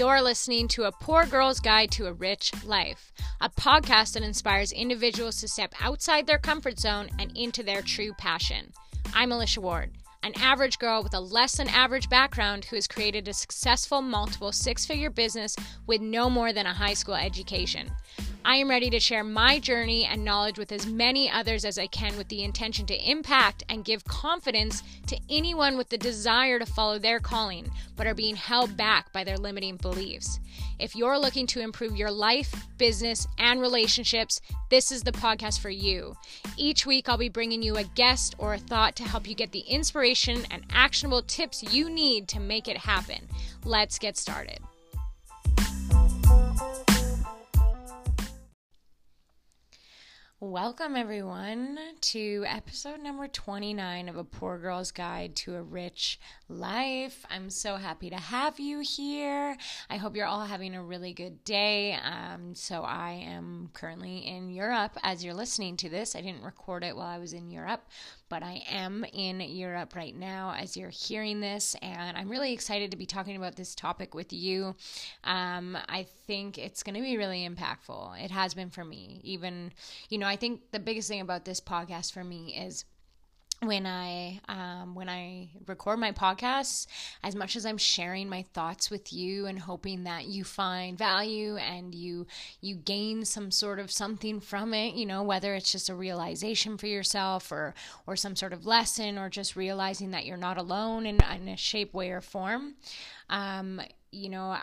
You're 0.00 0.22
listening 0.22 0.66
to 0.68 0.84
A 0.84 0.92
Poor 0.92 1.26
Girl's 1.26 1.60
Guide 1.60 1.90
to 1.90 2.06
a 2.06 2.14
Rich 2.14 2.64
Life, 2.64 3.12
a 3.42 3.50
podcast 3.50 4.14
that 4.14 4.22
inspires 4.22 4.72
individuals 4.72 5.38
to 5.42 5.46
step 5.46 5.74
outside 5.78 6.26
their 6.26 6.38
comfort 6.38 6.78
zone 6.78 7.10
and 7.18 7.36
into 7.36 7.62
their 7.62 7.82
true 7.82 8.14
passion. 8.14 8.72
I'm 9.12 9.30
Alicia 9.30 9.60
Ward, 9.60 9.90
an 10.22 10.32
average 10.40 10.78
girl 10.78 11.02
with 11.02 11.12
a 11.12 11.20
less 11.20 11.58
than 11.58 11.68
average 11.68 12.08
background 12.08 12.64
who 12.64 12.76
has 12.76 12.88
created 12.88 13.28
a 13.28 13.34
successful 13.34 14.00
multiple 14.00 14.52
six 14.52 14.86
figure 14.86 15.10
business 15.10 15.54
with 15.86 16.00
no 16.00 16.30
more 16.30 16.54
than 16.54 16.64
a 16.64 16.72
high 16.72 16.94
school 16.94 17.14
education. 17.14 17.90
I 18.42 18.56
am 18.56 18.70
ready 18.70 18.88
to 18.90 19.00
share 19.00 19.22
my 19.22 19.58
journey 19.58 20.06
and 20.06 20.24
knowledge 20.24 20.58
with 20.58 20.72
as 20.72 20.86
many 20.86 21.30
others 21.30 21.66
as 21.66 21.78
I 21.78 21.86
can 21.86 22.16
with 22.16 22.28
the 22.28 22.42
intention 22.42 22.86
to 22.86 23.10
impact 23.10 23.64
and 23.68 23.84
give 23.84 24.02
confidence 24.04 24.82
to 25.08 25.18
anyone 25.28 25.76
with 25.76 25.90
the 25.90 25.98
desire 25.98 26.58
to 26.58 26.64
follow 26.64 26.98
their 26.98 27.20
calling 27.20 27.70
but 27.96 28.06
are 28.06 28.14
being 28.14 28.36
held 28.36 28.78
back 28.78 29.12
by 29.12 29.24
their 29.24 29.36
limiting 29.36 29.76
beliefs. 29.76 30.40
If 30.78 30.96
you're 30.96 31.18
looking 31.18 31.46
to 31.48 31.60
improve 31.60 31.96
your 31.96 32.10
life, 32.10 32.66
business, 32.78 33.28
and 33.36 33.60
relationships, 33.60 34.40
this 34.70 34.90
is 34.90 35.02
the 35.02 35.12
podcast 35.12 35.60
for 35.60 35.68
you. 35.68 36.16
Each 36.56 36.86
week, 36.86 37.10
I'll 37.10 37.18
be 37.18 37.28
bringing 37.28 37.62
you 37.62 37.76
a 37.76 37.84
guest 37.84 38.34
or 38.38 38.54
a 38.54 38.58
thought 38.58 38.96
to 38.96 39.04
help 39.04 39.28
you 39.28 39.34
get 39.34 39.52
the 39.52 39.60
inspiration 39.60 40.46
and 40.50 40.64
actionable 40.70 41.22
tips 41.22 41.62
you 41.74 41.90
need 41.90 42.26
to 42.28 42.40
make 42.40 42.68
it 42.68 42.78
happen. 42.78 43.28
Let's 43.64 43.98
get 43.98 44.16
started. 44.16 44.60
Welcome, 50.42 50.96
everyone, 50.96 51.78
to 52.00 52.44
episode 52.46 53.02
number 53.02 53.28
29 53.28 54.08
of 54.08 54.16
A 54.16 54.24
Poor 54.24 54.56
Girl's 54.56 54.90
Guide 54.90 55.36
to 55.36 55.54
a 55.56 55.62
Rich 55.62 56.18
Life. 56.48 57.26
I'm 57.28 57.50
so 57.50 57.76
happy 57.76 58.08
to 58.08 58.16
have 58.16 58.58
you 58.58 58.80
here. 58.80 59.58
I 59.90 59.98
hope 59.98 60.16
you're 60.16 60.24
all 60.24 60.46
having 60.46 60.74
a 60.74 60.82
really 60.82 61.12
good 61.12 61.44
day. 61.44 61.92
Um, 61.92 62.54
so, 62.54 62.80
I 62.80 63.22
am 63.22 63.68
currently 63.74 64.26
in 64.26 64.48
Europe 64.48 64.96
as 65.02 65.22
you're 65.22 65.34
listening 65.34 65.76
to 65.76 65.90
this. 65.90 66.16
I 66.16 66.22
didn't 66.22 66.42
record 66.42 66.84
it 66.84 66.96
while 66.96 67.08
I 67.08 67.18
was 67.18 67.34
in 67.34 67.50
Europe, 67.50 67.86
but 68.30 68.42
I 68.42 68.62
am 68.70 69.04
in 69.12 69.40
Europe 69.40 69.94
right 69.94 70.16
now 70.16 70.54
as 70.56 70.76
you're 70.76 70.88
hearing 70.88 71.40
this, 71.40 71.76
and 71.82 72.16
I'm 72.16 72.30
really 72.30 72.54
excited 72.54 72.92
to 72.92 72.96
be 72.96 73.04
talking 73.04 73.36
about 73.36 73.56
this 73.56 73.74
topic 73.74 74.14
with 74.14 74.32
you. 74.32 74.76
Um, 75.24 75.76
I 75.88 76.06
think 76.26 76.56
it's 76.56 76.82
going 76.82 76.94
to 76.94 77.02
be 77.02 77.18
really 77.18 77.46
impactful. 77.46 78.24
It 78.24 78.30
has 78.30 78.54
been 78.54 78.70
for 78.70 78.84
me. 78.84 79.20
Even, 79.24 79.72
you 80.08 80.16
know, 80.16 80.28
I 80.28 80.36
think 80.36 80.70
the 80.70 80.78
biggest 80.78 81.08
thing 81.08 81.20
about 81.20 81.44
this 81.44 81.60
podcast 81.60 82.12
for 82.12 82.24
me 82.24 82.56
is 82.56 82.86
when 83.62 83.84
I 83.86 84.40
um, 84.48 84.94
when 84.94 85.08
I 85.08 85.50
record 85.66 85.98
my 85.98 86.12
podcasts, 86.12 86.86
as 87.22 87.34
much 87.34 87.56
as 87.56 87.66
I'm 87.66 87.76
sharing 87.76 88.28
my 88.28 88.42
thoughts 88.54 88.90
with 88.90 89.12
you 89.12 89.46
and 89.46 89.58
hoping 89.58 90.04
that 90.04 90.26
you 90.26 90.44
find 90.44 90.96
value 90.96 91.56
and 91.56 91.94
you 91.94 92.26
you 92.62 92.76
gain 92.76 93.24
some 93.24 93.50
sort 93.50 93.78
of 93.78 93.90
something 93.90 94.40
from 94.40 94.72
it, 94.72 94.94
you 94.94 95.04
know, 95.04 95.22
whether 95.22 95.54
it's 95.54 95.72
just 95.72 95.90
a 95.90 95.94
realization 95.94 96.78
for 96.78 96.86
yourself 96.86 97.52
or 97.52 97.74
or 98.06 98.16
some 98.16 98.34
sort 98.34 98.54
of 98.54 98.64
lesson 98.64 99.18
or 99.18 99.28
just 99.28 99.56
realizing 99.56 100.10
that 100.12 100.24
you're 100.24 100.38
not 100.38 100.56
alone 100.56 101.04
in, 101.04 101.18
in 101.34 101.48
a 101.48 101.56
shape, 101.56 101.92
way, 101.92 102.10
or 102.10 102.22
form. 102.22 102.74
Um, 103.28 103.80
you 104.10 104.30
know, 104.30 104.56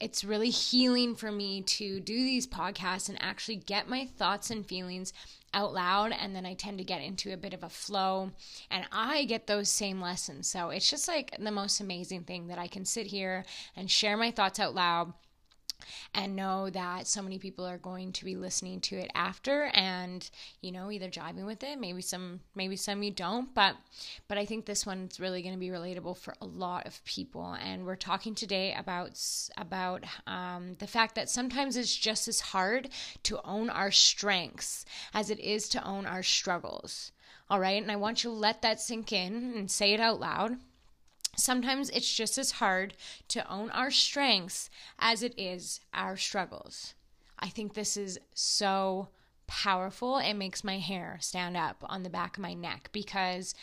it's 0.00 0.22
really 0.22 0.50
healing 0.50 1.14
for 1.14 1.32
me 1.32 1.62
to 1.62 2.00
do 2.00 2.14
these 2.14 2.46
podcasts 2.46 3.08
and 3.08 3.20
actually 3.20 3.56
get 3.56 3.88
my 3.88 4.06
thoughts 4.06 4.50
and 4.50 4.66
feelings 4.66 5.12
out 5.54 5.72
loud 5.72 6.12
and 6.12 6.36
then 6.36 6.46
I 6.46 6.54
tend 6.54 6.78
to 6.78 6.84
get 6.84 7.00
into 7.00 7.32
a 7.32 7.36
bit 7.36 7.54
of 7.54 7.64
a 7.64 7.68
flow 7.68 8.30
and 8.70 8.84
I 8.92 9.24
get 9.24 9.46
those 9.46 9.68
same 9.68 10.00
lessons. 10.00 10.48
So 10.48 10.70
it's 10.70 10.90
just 10.90 11.08
like 11.08 11.36
the 11.38 11.50
most 11.50 11.80
amazing 11.80 12.24
thing 12.24 12.48
that 12.48 12.58
I 12.58 12.68
can 12.68 12.84
sit 12.84 13.06
here 13.06 13.44
and 13.74 13.90
share 13.90 14.16
my 14.16 14.30
thoughts 14.30 14.60
out 14.60 14.74
loud 14.74 15.14
and 16.14 16.36
know 16.36 16.70
that 16.70 17.06
so 17.06 17.22
many 17.22 17.38
people 17.38 17.66
are 17.66 17.78
going 17.78 18.12
to 18.12 18.24
be 18.24 18.36
listening 18.36 18.80
to 18.80 18.96
it 18.96 19.10
after 19.14 19.64
and 19.74 20.30
you 20.60 20.72
know 20.72 20.90
either 20.90 21.08
jiving 21.08 21.46
with 21.46 21.62
it 21.62 21.78
maybe 21.78 22.02
some 22.02 22.40
maybe 22.54 22.76
some 22.76 23.02
you 23.02 23.10
don't 23.10 23.54
but 23.54 23.76
but 24.28 24.38
i 24.38 24.44
think 24.44 24.66
this 24.66 24.86
one's 24.86 25.20
really 25.20 25.42
going 25.42 25.54
to 25.54 25.60
be 25.60 25.68
relatable 25.68 26.16
for 26.16 26.34
a 26.40 26.46
lot 26.46 26.86
of 26.86 27.04
people. 27.04 27.56
And 27.62 27.84
we're 27.84 27.96
talking 27.96 28.34
today 28.34 28.74
about 28.78 29.18
about 29.56 30.04
um, 30.26 30.74
the 30.78 30.86
fact 30.86 31.14
that 31.14 31.30
sometimes 31.30 31.76
it's 31.76 31.94
just 31.94 32.28
as 32.28 32.40
hard 32.40 32.88
to 33.24 33.40
own 33.44 33.70
our 33.70 33.90
strengths 33.90 34.84
as 35.14 35.30
it 35.30 35.40
is 35.40 35.68
to 35.70 35.84
own 35.84 36.06
our 36.06 36.22
struggles. 36.22 37.12
All 37.50 37.60
right? 37.60 37.80
And 37.80 37.90
i 37.90 37.96
want 37.96 38.24
you 38.24 38.30
to 38.30 38.36
let 38.36 38.62
that 38.62 38.80
sink 38.80 39.12
in 39.12 39.54
and 39.56 39.70
say 39.70 39.94
it 39.94 40.00
out 40.00 40.20
loud 40.20 40.58
Sometimes 41.38 41.88
it's 41.90 42.12
just 42.12 42.36
as 42.36 42.52
hard 42.52 42.94
to 43.28 43.50
own 43.50 43.70
our 43.70 43.90
strengths 43.90 44.68
as 44.98 45.22
it 45.22 45.38
is 45.38 45.80
our 45.94 46.16
struggles. 46.16 46.94
I 47.38 47.48
think 47.48 47.74
this 47.74 47.96
is 47.96 48.18
so 48.34 49.08
powerful. 49.46 50.18
It 50.18 50.34
makes 50.34 50.64
my 50.64 50.78
hair 50.78 51.18
stand 51.20 51.56
up 51.56 51.84
on 51.88 52.02
the 52.02 52.10
back 52.10 52.36
of 52.36 52.42
my 52.42 52.54
neck 52.54 52.90
because 52.92 53.54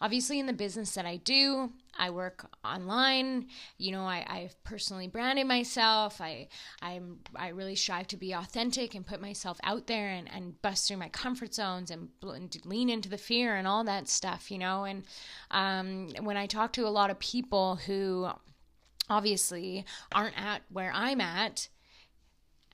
obviously 0.00 0.38
in 0.38 0.46
the 0.46 0.52
business 0.52 0.94
that 0.94 1.06
I 1.06 1.16
do, 1.16 1.70
I 1.98 2.10
work 2.10 2.48
online. 2.64 3.48
You 3.78 3.92
know, 3.92 4.02
I, 4.04 4.24
I've 4.26 4.62
personally 4.64 5.08
branded 5.08 5.46
myself. 5.46 6.20
I 6.20 6.48
I'm 6.80 7.18
I 7.36 7.48
really 7.48 7.76
strive 7.76 8.06
to 8.08 8.16
be 8.16 8.32
authentic 8.32 8.94
and 8.94 9.06
put 9.06 9.20
myself 9.20 9.58
out 9.64 9.86
there 9.86 10.08
and, 10.08 10.30
and 10.32 10.60
bust 10.62 10.88
through 10.88 10.96
my 10.96 11.08
comfort 11.08 11.54
zones 11.54 11.90
and, 11.90 12.08
and 12.22 12.56
lean 12.64 12.88
into 12.88 13.08
the 13.08 13.18
fear 13.18 13.56
and 13.56 13.68
all 13.68 13.84
that 13.84 14.08
stuff, 14.08 14.50
you 14.50 14.58
know. 14.58 14.84
And 14.84 15.04
um, 15.50 16.08
when 16.24 16.36
I 16.36 16.46
talk 16.46 16.72
to 16.74 16.86
a 16.86 16.88
lot 16.88 17.10
of 17.10 17.18
people 17.18 17.76
who 17.76 18.30
obviously 19.08 19.84
aren't 20.12 20.40
at 20.40 20.62
where 20.70 20.92
I'm 20.94 21.20
at, 21.20 21.68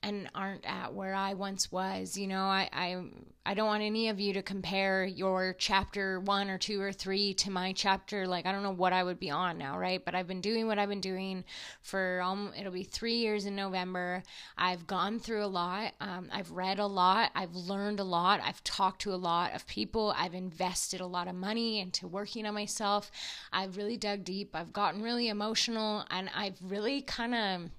and 0.06 0.30
aren't 0.36 0.64
at 0.64 0.94
where 0.94 1.14
I 1.14 1.34
once 1.34 1.72
was. 1.72 2.16
You 2.16 2.28
know, 2.28 2.44
I, 2.44 2.68
I 2.72 3.02
I 3.44 3.54
don't 3.54 3.66
want 3.66 3.82
any 3.82 4.08
of 4.08 4.20
you 4.20 4.32
to 4.34 4.42
compare 4.42 5.04
your 5.04 5.52
chapter 5.58 6.20
one 6.20 6.48
or 6.48 6.58
two 6.58 6.80
or 6.80 6.92
three 6.92 7.34
to 7.34 7.50
my 7.50 7.72
chapter. 7.72 8.26
Like 8.28 8.46
I 8.46 8.52
don't 8.52 8.62
know 8.62 8.70
what 8.70 8.92
I 8.92 9.02
would 9.02 9.18
be 9.18 9.30
on 9.30 9.58
now, 9.58 9.76
right? 9.76 10.04
But 10.04 10.14
I've 10.14 10.28
been 10.28 10.40
doing 10.40 10.68
what 10.68 10.78
I've 10.78 10.88
been 10.88 11.00
doing 11.00 11.44
for 11.82 12.22
um, 12.22 12.52
it'll 12.56 12.72
be 12.72 12.84
three 12.84 13.16
years 13.16 13.46
in 13.46 13.56
November. 13.56 14.22
I've 14.56 14.86
gone 14.86 15.18
through 15.18 15.44
a 15.44 15.46
lot. 15.46 15.94
Um, 16.00 16.28
I've 16.32 16.52
read 16.52 16.78
a 16.78 16.86
lot. 16.86 17.32
I've 17.34 17.56
learned 17.56 17.98
a 17.98 18.04
lot. 18.04 18.40
I've 18.44 18.62
talked 18.62 19.02
to 19.02 19.12
a 19.12 19.16
lot 19.16 19.56
of 19.56 19.66
people. 19.66 20.14
I've 20.16 20.34
invested 20.34 21.00
a 21.00 21.06
lot 21.06 21.26
of 21.26 21.34
money 21.34 21.80
into 21.80 22.06
working 22.06 22.46
on 22.46 22.54
myself. 22.54 23.10
I've 23.52 23.76
really 23.76 23.96
dug 23.96 24.22
deep. 24.22 24.54
I've 24.54 24.72
gotten 24.72 25.02
really 25.02 25.28
emotional, 25.28 26.04
and 26.10 26.30
I've 26.32 26.58
really 26.62 27.02
kind 27.02 27.34
of 27.34 27.70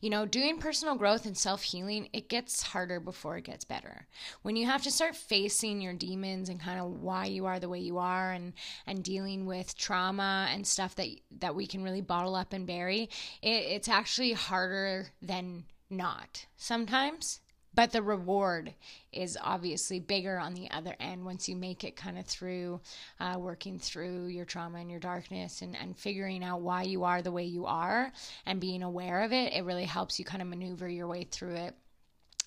you 0.00 0.08
know, 0.08 0.24
doing 0.24 0.58
personal 0.58 0.94
growth 0.94 1.26
and 1.26 1.36
self 1.36 1.62
healing, 1.62 2.08
it 2.12 2.28
gets 2.28 2.62
harder 2.62 3.00
before 3.00 3.36
it 3.36 3.44
gets 3.44 3.64
better. 3.64 4.06
When 4.42 4.56
you 4.56 4.66
have 4.66 4.82
to 4.84 4.90
start 4.90 5.14
facing 5.14 5.80
your 5.80 5.92
demons 5.92 6.48
and 6.48 6.60
kind 6.60 6.80
of 6.80 7.02
why 7.02 7.26
you 7.26 7.46
are 7.46 7.60
the 7.60 7.68
way 7.68 7.80
you 7.80 7.98
are 7.98 8.32
and 8.32 8.54
and 8.86 9.04
dealing 9.04 9.46
with 9.46 9.76
trauma 9.76 10.48
and 10.50 10.66
stuff 10.66 10.94
that 10.96 11.08
that 11.40 11.54
we 11.54 11.66
can 11.66 11.82
really 11.82 12.00
bottle 12.00 12.34
up 12.34 12.52
and 12.52 12.66
bury, 12.66 13.10
it, 13.42 13.48
it's 13.48 13.88
actually 13.88 14.32
harder 14.32 15.08
than 15.20 15.64
not 15.90 16.46
sometimes 16.56 17.40
but 17.74 17.92
the 17.92 18.02
reward 18.02 18.74
is 19.12 19.38
obviously 19.40 20.00
bigger 20.00 20.38
on 20.38 20.54
the 20.54 20.70
other 20.70 20.94
end 21.00 21.24
once 21.24 21.48
you 21.48 21.56
make 21.56 21.84
it 21.84 21.96
kind 21.96 22.18
of 22.18 22.26
through 22.26 22.80
uh, 23.20 23.36
working 23.38 23.78
through 23.78 24.26
your 24.26 24.44
trauma 24.44 24.78
and 24.78 24.90
your 24.90 25.00
darkness 25.00 25.62
and, 25.62 25.76
and 25.76 25.96
figuring 25.96 26.42
out 26.44 26.60
why 26.60 26.82
you 26.82 27.04
are 27.04 27.22
the 27.22 27.32
way 27.32 27.44
you 27.44 27.66
are 27.66 28.12
and 28.46 28.60
being 28.60 28.82
aware 28.82 29.22
of 29.22 29.32
it 29.32 29.52
it 29.52 29.64
really 29.64 29.84
helps 29.84 30.18
you 30.18 30.24
kind 30.24 30.42
of 30.42 30.48
maneuver 30.48 30.88
your 30.88 31.06
way 31.06 31.24
through 31.24 31.54
it 31.54 31.74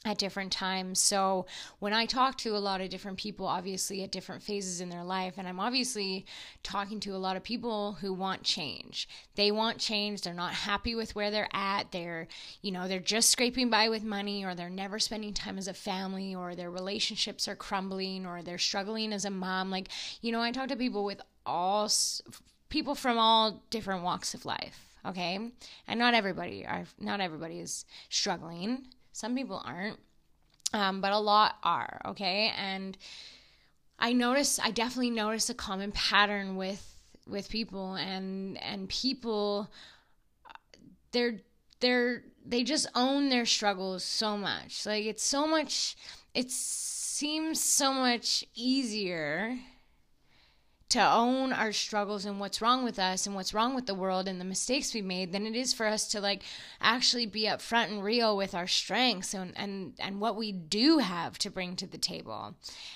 at 0.05 0.17
different 0.17 0.51
times. 0.51 0.99
So 0.99 1.45
when 1.79 1.93
I 1.93 2.05
talk 2.05 2.37
to 2.39 2.57
a 2.57 2.59
lot 2.59 2.81
of 2.81 2.89
different 2.89 3.17
people, 3.17 3.47
obviously 3.47 4.03
at 4.03 4.11
different 4.11 4.43
phases 4.43 4.81
in 4.81 4.89
their 4.89 5.03
life, 5.03 5.35
and 5.37 5.47
I'm 5.47 5.61
obviously 5.61 6.25
talking 6.61 6.99
to 7.01 7.15
a 7.15 7.17
lot 7.17 7.37
of 7.37 7.43
people 7.43 7.93
who 7.93 8.13
want 8.13 8.43
change. 8.43 9.07
They 9.35 9.49
want 9.49 9.77
change. 9.77 10.21
They're 10.21 10.33
not 10.33 10.53
happy 10.53 10.93
with 10.93 11.15
where 11.15 11.31
they're 11.31 11.47
at. 11.53 11.93
They're, 11.93 12.27
you 12.61 12.71
know, 12.71 12.89
they're 12.89 12.99
just 12.99 13.29
scraping 13.29 13.69
by 13.69 13.87
with 13.87 14.03
money, 14.03 14.43
or 14.43 14.55
they're 14.55 14.69
never 14.69 14.99
spending 14.99 15.33
time 15.33 15.57
as 15.57 15.69
a 15.69 15.73
family, 15.73 16.35
or 16.35 16.53
their 16.53 16.71
relationships 16.71 17.47
are 17.47 17.55
crumbling, 17.55 18.25
or 18.25 18.41
they're 18.41 18.57
struggling 18.57 19.13
as 19.13 19.23
a 19.23 19.29
mom. 19.29 19.71
Like, 19.71 19.87
you 20.21 20.33
know, 20.33 20.41
I 20.41 20.51
talk 20.51 20.67
to 20.67 20.75
people 20.75 21.05
with 21.05 21.21
all 21.45 21.89
people 22.67 22.95
from 22.95 23.17
all 23.17 23.63
different 23.69 24.03
walks 24.03 24.33
of 24.33 24.45
life. 24.45 24.89
Okay, 25.05 25.51
and 25.87 25.99
not 25.99 26.13
everybody 26.13 26.65
are 26.65 26.85
not 26.99 27.19
everybody 27.19 27.59
is 27.59 27.85
struggling 28.09 28.87
some 29.13 29.35
people 29.35 29.61
aren't, 29.63 29.99
um, 30.73 30.99
but 30.99 31.13
a 31.13 31.19
lot 31.19 31.55
are, 31.63 32.01
okay? 32.07 32.51
And 32.57 32.97
I 33.97 34.11
notice, 34.11 34.59
I 34.61 34.71
definitely 34.71 35.11
notice 35.11 35.49
a 35.49 35.53
common 35.53 35.93
pattern 35.93 36.57
with 36.57 36.89
with 37.25 37.49
people 37.49 37.93
and 37.93 38.61
and 38.61 38.89
people 38.89 39.71
they're 41.13 41.39
they're 41.79 42.23
they 42.45 42.63
just 42.63 42.87
own 42.95 43.29
their 43.29 43.45
struggles 43.45 44.03
so 44.03 44.37
much 44.37 44.85
like 44.85 45.05
it's 45.05 45.23
so 45.23 45.47
much 45.47 45.95
it 46.33 46.51
seems 46.51 47.63
so 47.63 47.93
much 47.93 48.43
easier 48.55 49.57
to 50.93 51.11
own 51.11 51.51
our 51.51 51.71
struggles 51.71 52.23
and 52.23 52.39
what's 52.39 52.61
wrong 52.61 52.83
with 52.83 52.99
us 52.99 53.25
and 53.25 53.35
what's 53.35 53.51
wrong 53.51 53.73
with 53.73 53.87
the 53.87 53.95
world 53.95 54.27
and 54.27 54.39
the 54.39 54.45
mistakes 54.45 54.93
we 54.93 55.01
made 55.01 55.31
than 55.31 55.47
it 55.47 55.55
is 55.55 55.73
for 55.73 55.87
us 55.87 56.07
to 56.07 56.21
like 56.21 56.43
actually 56.79 57.25
be 57.25 57.45
upfront 57.45 57.87
and 57.87 58.03
real 58.03 58.37
with 58.37 58.53
our 58.53 58.67
strengths 58.67 59.33
and 59.33 59.53
and 59.55 59.95
and 59.97 60.21
what 60.21 60.35
we 60.35 60.51
do 60.51 60.99
have 60.99 61.39
to 61.39 61.49
bring 61.49 61.75
to 61.75 61.87
the 61.87 61.97
table. 61.97 62.53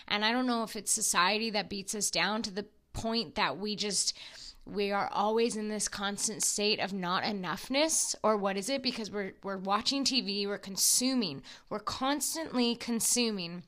And 0.07 0.23
I 0.23 0.31
don't 0.31 0.45
know 0.45 0.61
if 0.61 0.75
it's 0.75 0.91
society 0.91 1.49
that 1.49 1.69
beats 1.69 1.95
us 1.95 2.11
down 2.11 2.43
to 2.43 2.51
the 2.51 2.67
point 2.93 3.33
that 3.33 3.57
we 3.57 3.75
just 3.75 4.15
we 4.63 4.91
are 4.91 5.09
always 5.11 5.55
in 5.55 5.69
this 5.69 5.87
constant 5.87 6.43
state 6.43 6.79
of 6.79 6.93
not 6.93 7.23
enoughness 7.23 8.13
or 8.21 8.37
what 8.37 8.57
is 8.57 8.69
it 8.69 8.83
because 8.83 9.09
we're 9.09 9.33
we're 9.43 9.57
watching 9.57 10.03
TV, 10.03 10.45
we're 10.45 10.59
consuming, 10.59 11.41
we're 11.67 11.79
constantly 11.79 12.75
consuming 12.75 13.63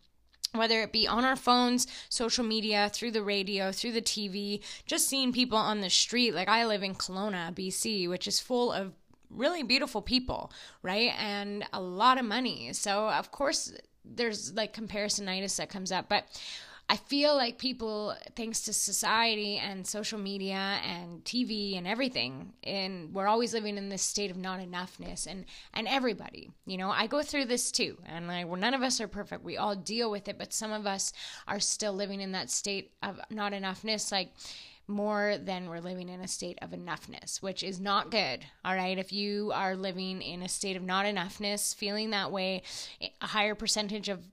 whether 0.53 0.81
it 0.81 0.91
be 0.91 1.07
on 1.07 1.25
our 1.25 1.35
phones, 1.35 1.87
social 2.09 2.43
media, 2.43 2.89
through 2.91 3.11
the 3.11 3.23
radio, 3.23 3.71
through 3.71 3.91
the 3.91 4.01
TV, 4.01 4.61
just 4.85 5.07
seeing 5.07 5.31
people 5.31 5.57
on 5.57 5.81
the 5.81 5.89
street. 5.89 6.33
Like 6.33 6.47
I 6.47 6.65
live 6.65 6.83
in 6.83 6.95
Kelowna, 6.95 7.53
BC, 7.53 8.09
which 8.09 8.27
is 8.27 8.39
full 8.39 8.71
of 8.71 8.93
really 9.29 9.63
beautiful 9.63 10.01
people, 10.01 10.51
right? 10.81 11.13
And 11.19 11.65
a 11.71 11.81
lot 11.81 12.17
of 12.17 12.25
money. 12.25 12.73
So, 12.73 13.09
of 13.09 13.31
course, 13.31 13.73
there's 14.03 14.53
like 14.53 14.75
comparisonitis 14.75 15.57
that 15.57 15.69
comes 15.69 15.91
up. 15.91 16.09
But 16.09 16.25
I 16.91 16.95
feel 16.95 17.35
like 17.35 17.59
people, 17.59 18.15
thanks 18.35 18.61
to 18.61 18.73
society 18.73 19.57
and 19.57 19.85
social 19.85 20.17
media 20.17 20.79
and 20.83 21.23
TV 21.23 21.77
and 21.77 21.87
everything, 21.87 22.53
and 22.63 23.13
we're 23.13 23.27
always 23.27 23.53
living 23.53 23.77
in 23.77 23.89
this 23.89 24.01
state 24.01 24.31
of 24.31 24.37
not 24.37 24.59
enoughness. 24.59 25.27
And 25.27 25.45
and 25.75 25.87
everybody, 25.87 26.49
you 26.65 26.77
know, 26.77 26.89
I 26.89 27.05
go 27.05 27.21
through 27.21 27.45
this 27.45 27.71
too, 27.71 27.99
and 28.07 28.27
well, 28.27 28.59
none 28.59 28.73
of 28.73 28.81
us 28.81 28.99
are 28.99 29.07
perfect. 29.07 29.43
We 29.43 29.55
all 29.55 29.75
deal 29.75 30.09
with 30.09 30.27
it, 30.27 30.39
but 30.39 30.51
some 30.51 30.71
of 30.71 30.87
us 30.87 31.13
are 31.47 31.59
still 31.59 31.93
living 31.93 32.21
in 32.21 32.31
that 32.31 32.49
state 32.49 32.91
of 33.03 33.19
not 33.29 33.53
enoughness, 33.53 34.11
like 34.11 34.33
more 34.87 35.37
than 35.37 35.69
we're 35.69 35.79
living 35.81 36.09
in 36.09 36.21
a 36.21 36.27
state 36.27 36.57
of 36.63 36.71
enoughness, 36.71 37.39
which 37.39 37.61
is 37.61 37.79
not 37.79 38.09
good. 38.09 38.43
All 38.65 38.73
right. 38.73 38.97
If 38.97 39.13
you 39.13 39.51
are 39.53 39.75
living 39.75 40.23
in 40.23 40.41
a 40.41 40.49
state 40.49 40.75
of 40.75 40.81
not 40.81 41.05
enoughness, 41.05 41.75
feeling 41.75 42.09
that 42.09 42.31
way, 42.31 42.63
a 43.21 43.27
higher 43.27 43.53
percentage 43.53 44.09
of 44.09 44.25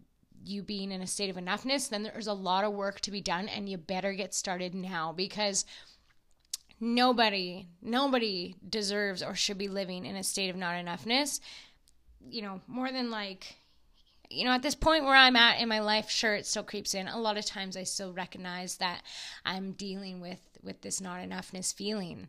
you 0.44 0.62
being 0.62 0.92
in 0.92 1.02
a 1.02 1.06
state 1.06 1.30
of 1.30 1.36
enoughness, 1.36 1.88
then 1.88 2.02
there's 2.02 2.26
a 2.26 2.32
lot 2.32 2.64
of 2.64 2.72
work 2.72 3.00
to 3.00 3.10
be 3.10 3.20
done 3.20 3.48
and 3.48 3.68
you 3.68 3.76
better 3.76 4.12
get 4.12 4.34
started 4.34 4.74
now 4.74 5.12
because 5.12 5.64
nobody 6.80 7.66
nobody 7.80 8.54
deserves 8.68 9.22
or 9.22 9.34
should 9.34 9.58
be 9.58 9.68
living 9.68 10.04
in 10.04 10.16
a 10.16 10.22
state 10.22 10.50
of 10.50 10.56
not 10.56 10.74
enoughness. 10.74 11.40
You 12.28 12.42
know, 12.42 12.60
more 12.66 12.90
than 12.90 13.10
like 13.10 13.56
you 14.28 14.44
know, 14.44 14.50
at 14.50 14.62
this 14.62 14.74
point 14.74 15.04
where 15.04 15.14
I'm 15.14 15.36
at 15.36 15.60
in 15.60 15.68
my 15.68 15.78
life, 15.78 16.10
sure, 16.10 16.34
it 16.34 16.46
still 16.46 16.64
creeps 16.64 16.94
in. 16.94 17.06
A 17.06 17.18
lot 17.18 17.38
of 17.38 17.46
times 17.46 17.76
I 17.76 17.84
still 17.84 18.12
recognize 18.12 18.78
that 18.78 19.02
I'm 19.44 19.72
dealing 19.72 20.20
with 20.20 20.40
with 20.62 20.82
this 20.82 21.00
not 21.00 21.20
enoughness 21.20 21.74
feeling 21.74 22.28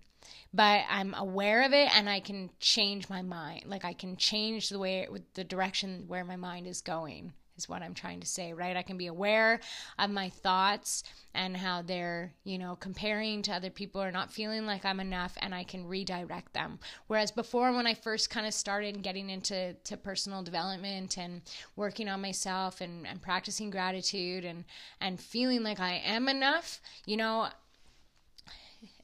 but 0.54 0.82
I'm 0.90 1.14
aware 1.14 1.64
of 1.64 1.74
it 1.74 1.96
and 1.96 2.10
I 2.10 2.20
can 2.20 2.50
change 2.60 3.10
my 3.10 3.22
mind. 3.22 3.64
Like 3.66 3.86
I 3.86 3.94
can 3.94 4.18
change 4.18 4.70
the 4.70 4.80
way, 4.80 5.08
the 5.34 5.44
direction 5.44 6.06
where 6.08 6.24
my 6.24 6.36
mind 6.36 6.68
is 6.68 6.82
going 6.82 7.34
is 7.58 7.68
what 7.68 7.82
I'm 7.82 7.94
trying 7.94 8.20
to 8.20 8.28
say, 8.28 8.54
right? 8.54 8.78
I 8.78 8.82
can 8.82 8.98
be 8.98 9.08
aware 9.08 9.60
of 9.98 10.10
my 10.10 10.30
thoughts 10.30 11.04
and 11.34 11.58
how 11.58 11.82
they're, 11.82 12.34
you 12.44 12.58
know, 12.58 12.76
comparing 12.76 13.42
to 13.44 13.52
other 13.52 13.70
people 13.70 14.02
or 14.02 14.12
not 14.12 14.32
feeling 14.32 14.66
like 14.66 14.86
I'm 14.86 15.00
enough 15.00 15.34
and 15.40 15.54
I 15.54 15.64
can 15.64 15.88
redirect 15.88 16.54
them. 16.54 16.80
Whereas 17.08 17.32
before 17.32 17.72
when 17.74 17.88
I 17.88 17.94
first 17.94 18.30
kind 18.30 18.48
of 18.48 18.54
started 18.54 19.02
getting 19.02 19.30
into 19.30 19.76
to 19.84 19.98
personal 19.98 20.44
development 20.44 21.18
and 21.18 21.42
working 21.76 22.08
on 22.10 22.22
myself 22.22 22.82
and, 22.82 23.06
and 23.08 23.22
practicing 23.22 23.70
gratitude 23.70 24.46
and 24.46 24.64
and 25.02 25.20
feeling 25.20 25.64
like 25.64 25.80
I 25.80 26.02
am 26.06 26.28
enough, 26.28 26.80
you 27.06 27.18
know, 27.18 27.48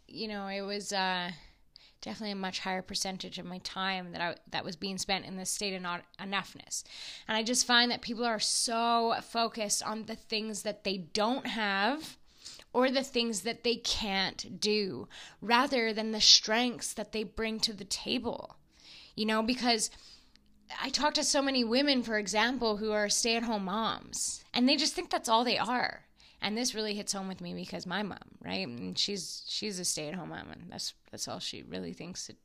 you 0.08 0.28
know, 0.28 0.48
it 0.48 0.62
was 0.62 0.94
uh 0.94 1.32
definitely 2.04 2.34
a 2.34 2.36
much 2.36 2.60
higher 2.60 2.82
percentage 2.82 3.40
of 3.40 3.46
my 3.46 3.58
time 3.60 4.12
that 4.12 4.22
I, 4.22 4.36
that 4.52 4.66
was 4.66 4.76
being 4.76 4.98
spent 4.98 5.26
in 5.26 5.38
this 5.38 5.50
state 5.50 5.74
of 5.74 5.82
not 5.82 6.04
enoughness. 6.20 6.84
And 7.28 7.36
I 7.36 7.44
just 7.44 7.66
find 7.66 7.90
that 7.90 8.02
people 8.02 8.26
are 8.26 8.40
so 8.40 9.16
focused 9.24 9.82
on 9.82 10.06
the 10.06 10.16
things 10.16 10.62
that 10.64 10.84
they 10.84 10.98
don't 10.98 11.48
have 11.48 12.18
or 12.74 12.92
the 12.92 13.04
things 13.04 13.42
that 13.42 13.64
they 13.64 13.78
can't 13.78 14.60
do 14.60 15.08
rather 15.42 15.94
than 15.94 16.12
the 16.12 16.22
strengths 16.22 16.94
that 16.94 17.14
they 17.14 17.24
bring 17.24 17.60
to 17.62 17.74
the 17.74 17.86
table. 17.86 18.58
You 19.16 19.26
know, 19.26 19.42
because 19.42 19.90
I 20.82 20.90
talk 20.90 21.14
to 21.14 21.24
so 21.24 21.42
many 21.42 21.64
women, 21.64 22.04
for 22.04 22.18
example, 22.18 22.78
who 22.78 22.92
are 22.92 23.08
stay 23.10 23.38
at 23.38 23.44
home 23.44 23.66
moms, 23.66 24.44
and 24.54 24.68
they 24.68 24.76
just 24.76 24.94
think 24.94 25.10
that's 25.10 25.30
all 25.30 25.44
they 25.44 25.58
are 25.58 26.02
and 26.44 26.58
this 26.58 26.76
really 26.76 26.94
hits 26.94 27.14
home 27.14 27.28
with 27.28 27.42
me 27.42 27.54
because 27.54 27.88
my 27.88 28.04
mom, 28.04 28.20
right? 28.42 28.68
And 28.68 28.98
she's 28.98 29.44
she's 29.48 29.80
a 29.80 29.86
stay-at-home 29.86 30.30
mom, 30.30 30.52
and 30.52 30.66
that's 30.70 30.94
that's 31.10 31.28
all 31.28 31.40
she 31.40 31.64
really 31.64 31.94
thinks 31.94 32.28
that 32.28 32.38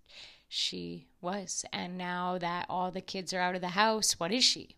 she 0.49 1.09
was. 1.21 1.65
And 1.73 1.99
now 1.99 2.39
that 2.39 2.67
all 2.71 2.91
the 2.91 3.01
kids 3.01 3.35
are 3.35 3.41
out 3.41 3.55
of 3.55 3.61
the 3.61 3.69
house, 3.69 4.13
what 4.19 4.33
is 4.33 4.45
she? 4.45 4.77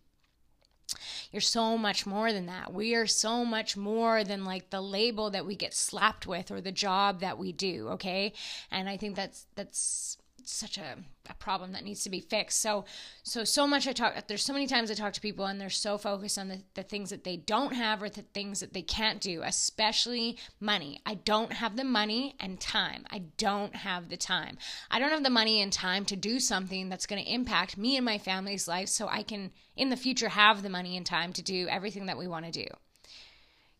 You're 1.31 1.41
so 1.41 1.77
much 1.77 2.05
more 2.05 2.33
than 2.33 2.47
that. 2.47 2.73
We 2.73 2.95
are 2.95 3.07
so 3.07 3.45
much 3.45 3.77
more 3.77 4.23
than 4.23 4.43
like 4.43 4.69
the 4.71 4.81
label 4.81 5.29
that 5.29 5.45
we 5.45 5.55
get 5.55 5.73
slapped 5.73 6.27
with 6.27 6.51
or 6.51 6.59
the 6.59 6.71
job 6.71 7.21
that 7.21 7.37
we 7.37 7.53
do, 7.53 7.87
okay? 7.89 8.33
And 8.69 8.89
I 8.89 8.97
think 8.97 9.15
that's 9.15 9.45
that's 9.55 10.17
such 10.45 10.77
a, 10.77 10.97
a 11.29 11.33
problem 11.35 11.71
that 11.73 11.83
needs 11.83 12.03
to 12.03 12.09
be 12.09 12.19
fixed. 12.19 12.61
So, 12.61 12.85
so, 13.23 13.43
so 13.43 13.67
much 13.67 13.87
I 13.87 13.93
talk, 13.93 14.27
there's 14.27 14.43
so 14.43 14.53
many 14.53 14.67
times 14.67 14.89
I 14.89 14.93
talk 14.93 15.13
to 15.13 15.21
people 15.21 15.45
and 15.45 15.59
they're 15.59 15.69
so 15.69 15.97
focused 15.97 16.37
on 16.37 16.47
the, 16.47 16.61
the 16.73 16.83
things 16.83 17.09
that 17.09 17.23
they 17.23 17.37
don't 17.37 17.73
have 17.73 18.01
or 18.01 18.09
the 18.09 18.21
things 18.21 18.59
that 18.59 18.73
they 18.73 18.81
can't 18.81 19.21
do, 19.21 19.41
especially 19.43 20.37
money. 20.59 21.01
I 21.05 21.15
don't 21.15 21.53
have 21.53 21.77
the 21.77 21.83
money 21.83 22.35
and 22.39 22.59
time. 22.59 23.05
I 23.09 23.23
don't 23.37 23.75
have 23.75 24.09
the 24.09 24.17
time. 24.17 24.57
I 24.89 24.99
don't 24.99 25.11
have 25.11 25.23
the 25.23 25.29
money 25.29 25.61
and 25.61 25.71
time 25.71 26.05
to 26.05 26.15
do 26.15 26.39
something 26.39 26.89
that's 26.89 27.05
going 27.05 27.23
to 27.23 27.31
impact 27.31 27.77
me 27.77 27.97
and 27.97 28.05
my 28.05 28.17
family's 28.17 28.67
life 28.67 28.89
so 28.89 29.07
I 29.07 29.23
can, 29.23 29.51
in 29.75 29.89
the 29.89 29.97
future, 29.97 30.29
have 30.29 30.63
the 30.63 30.69
money 30.69 30.97
and 30.97 31.05
time 31.05 31.33
to 31.33 31.41
do 31.41 31.67
everything 31.69 32.07
that 32.07 32.17
we 32.17 32.27
want 32.27 32.45
to 32.45 32.51
do. 32.51 32.67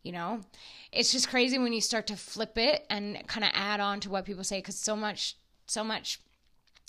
You 0.04 0.14
know, 0.14 0.42
it's 0.92 1.12
just 1.12 1.30
crazy 1.30 1.60
when 1.60 1.74
you 1.74 1.82
start 1.82 2.08
to 2.08 2.16
flip 2.16 2.58
it 2.58 2.86
and 2.90 3.26
kind 3.28 3.44
of 3.44 3.52
add 3.54 3.80
on 3.80 4.00
to 4.02 4.10
what 4.10 4.26
people 4.26 4.44
say 4.44 4.58
because 4.58 4.78
so 4.78 4.96
much, 4.96 5.38
so 5.68 5.84
much 5.84 6.20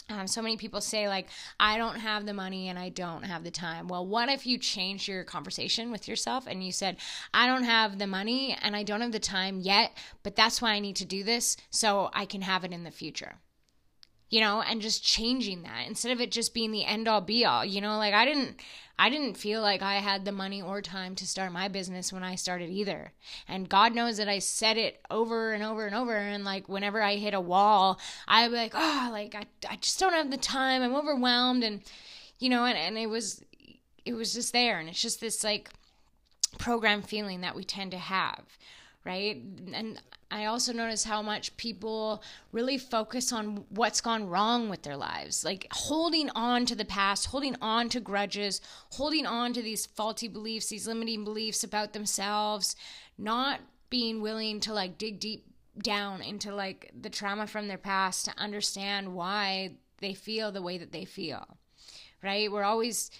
um, 0.08 0.26
so 0.26 0.42
many 0.42 0.56
people 0.56 0.80
say 0.80 1.08
like 1.08 1.28
i 1.60 1.76
don't 1.76 1.98
have 1.98 2.26
the 2.26 2.34
money 2.34 2.68
and 2.68 2.78
i 2.78 2.88
don't 2.88 3.24
have 3.24 3.44
the 3.44 3.50
time. 3.50 3.88
Well 3.88 4.06
what 4.06 4.28
if 4.28 4.46
you 4.46 4.58
changed 4.58 5.08
your 5.08 5.24
conversation 5.24 5.90
with 5.90 6.08
yourself 6.08 6.46
and 6.46 6.64
you 6.64 6.72
said 6.72 6.96
i 7.32 7.46
don't 7.46 7.64
have 7.64 7.98
the 7.98 8.06
money 8.06 8.56
and 8.60 8.76
i 8.76 8.82
don't 8.82 9.00
have 9.00 9.12
the 9.12 9.18
time 9.18 9.60
yet 9.60 9.96
but 10.22 10.36
that's 10.36 10.60
why 10.60 10.72
i 10.72 10.80
need 10.80 10.96
to 10.96 11.04
do 11.04 11.22
this 11.22 11.56
so 11.70 12.10
i 12.12 12.24
can 12.24 12.42
have 12.42 12.64
it 12.64 12.72
in 12.72 12.84
the 12.84 12.90
future 12.90 13.36
you 14.32 14.40
know, 14.40 14.62
and 14.62 14.80
just 14.80 15.04
changing 15.04 15.62
that 15.62 15.86
instead 15.86 16.10
of 16.10 16.18
it 16.18 16.32
just 16.32 16.54
being 16.54 16.72
the 16.72 16.86
end 16.86 17.06
all 17.06 17.20
be 17.20 17.44
all. 17.44 17.62
You 17.66 17.82
know, 17.82 17.98
like 17.98 18.14
I 18.14 18.24
didn't 18.24 18.62
I 18.98 19.10
didn't 19.10 19.36
feel 19.36 19.60
like 19.60 19.82
I 19.82 19.96
had 19.96 20.24
the 20.24 20.32
money 20.32 20.62
or 20.62 20.80
time 20.80 21.14
to 21.16 21.26
start 21.26 21.52
my 21.52 21.68
business 21.68 22.14
when 22.14 22.22
I 22.24 22.36
started 22.36 22.70
either. 22.70 23.12
And 23.46 23.68
God 23.68 23.94
knows 23.94 24.16
that 24.16 24.30
I 24.30 24.38
said 24.38 24.78
it 24.78 25.02
over 25.10 25.52
and 25.52 25.62
over 25.62 25.84
and 25.84 25.94
over 25.94 26.16
and 26.16 26.46
like 26.46 26.66
whenever 26.66 27.02
I 27.02 27.16
hit 27.16 27.34
a 27.34 27.42
wall, 27.42 28.00
I'd 28.26 28.48
be 28.48 28.56
like, 28.56 28.72
"Oh, 28.74 29.10
like 29.12 29.34
I 29.34 29.44
I 29.68 29.76
just 29.76 30.00
don't 30.00 30.14
have 30.14 30.30
the 30.30 30.38
time. 30.38 30.80
I'm 30.80 30.94
overwhelmed." 30.94 31.62
And 31.62 31.82
you 32.38 32.48
know, 32.48 32.64
and 32.64 32.78
and 32.78 32.96
it 32.96 33.08
was 33.08 33.44
it 34.06 34.14
was 34.14 34.32
just 34.32 34.54
there 34.54 34.80
and 34.80 34.88
it's 34.88 35.02
just 35.02 35.20
this 35.20 35.44
like 35.44 35.68
program 36.58 37.02
feeling 37.02 37.42
that 37.42 37.54
we 37.54 37.64
tend 37.64 37.90
to 37.90 37.98
have 37.98 38.44
right? 39.04 39.42
And 39.72 40.00
I 40.32 40.46
also 40.46 40.72
notice 40.72 41.04
how 41.04 41.20
much 41.20 41.54
people 41.58 42.22
really 42.52 42.78
focus 42.78 43.34
on 43.34 43.66
what's 43.68 44.00
gone 44.00 44.30
wrong 44.30 44.70
with 44.70 44.82
their 44.82 44.96
lives, 44.96 45.44
like 45.44 45.66
holding 45.70 46.30
on 46.30 46.64
to 46.66 46.74
the 46.74 46.86
past, 46.86 47.26
holding 47.26 47.54
on 47.60 47.90
to 47.90 48.00
grudges, 48.00 48.62
holding 48.92 49.26
on 49.26 49.52
to 49.52 49.60
these 49.60 49.84
faulty 49.84 50.28
beliefs, 50.28 50.68
these 50.68 50.86
limiting 50.86 51.22
beliefs 51.22 51.62
about 51.62 51.92
themselves, 51.92 52.76
not 53.18 53.60
being 53.90 54.22
willing 54.22 54.58
to 54.60 54.72
like 54.72 54.96
dig 54.96 55.20
deep 55.20 55.44
down 55.82 56.22
into 56.22 56.54
like 56.54 56.90
the 56.98 57.10
trauma 57.10 57.46
from 57.46 57.68
their 57.68 57.76
past 57.76 58.24
to 58.24 58.32
understand 58.38 59.14
why 59.14 59.72
they 59.98 60.14
feel 60.14 60.50
the 60.50 60.62
way 60.62 60.78
that 60.78 60.92
they 60.92 61.04
feel. 61.04 61.46
Right? 62.22 62.50
We're 62.50 62.64
always 62.64 63.10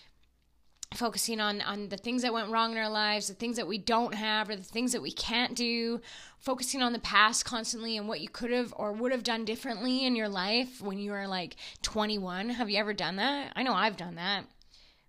focusing 0.97 1.41
on 1.41 1.61
on 1.63 1.89
the 1.89 1.97
things 1.97 2.23
that 2.23 2.33
went 2.33 2.51
wrong 2.51 2.73
in 2.73 2.79
our 2.79 2.91
lives 2.91 3.29
the 3.29 3.35
things 3.35 3.57
that 3.57 3.67
we 3.67 3.79
don't 3.79 4.15
have 4.15 4.49
or 4.49 4.57
the 4.57 4.63
things 4.63 4.93
that 4.93 5.03
we 5.03 5.13
can't 5.13 5.55
do 5.55 6.01
focusing 6.39 6.83
on 6.83 6.93
the 6.93 6.99
past 6.99 7.45
constantly 7.45 7.97
and 7.97 8.09
what 8.09 8.21
you 8.21 8.29
could 8.29 8.51
have 8.51 8.73
or 8.77 8.93
would 8.93 9.13
have 9.13 9.23
done 9.23 9.45
differently 9.45 10.05
in 10.05 10.17
your 10.17 10.29
life 10.29 10.81
when 10.81 10.99
you 10.99 11.11
were 11.11 11.27
like 11.27 11.57
21 11.83 12.51
have 12.51 12.71
you 12.71 12.79
ever 12.79 12.93
done 12.93 13.17
that? 13.17 13.53
I 13.55 13.63
know 13.63 13.75
i've 13.75 13.97
done 13.97 14.17
that. 14.17 14.45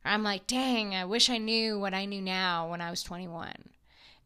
I'm 0.05 0.23
like 0.23 0.47
dang 0.47 0.95
i 0.95 1.05
wish 1.05 1.29
i 1.29 1.37
knew 1.37 1.79
what 1.79 1.93
i 1.93 2.05
knew 2.05 2.21
now 2.21 2.69
when 2.69 2.81
i 2.81 2.89
was 2.89 3.03
21 3.03 3.53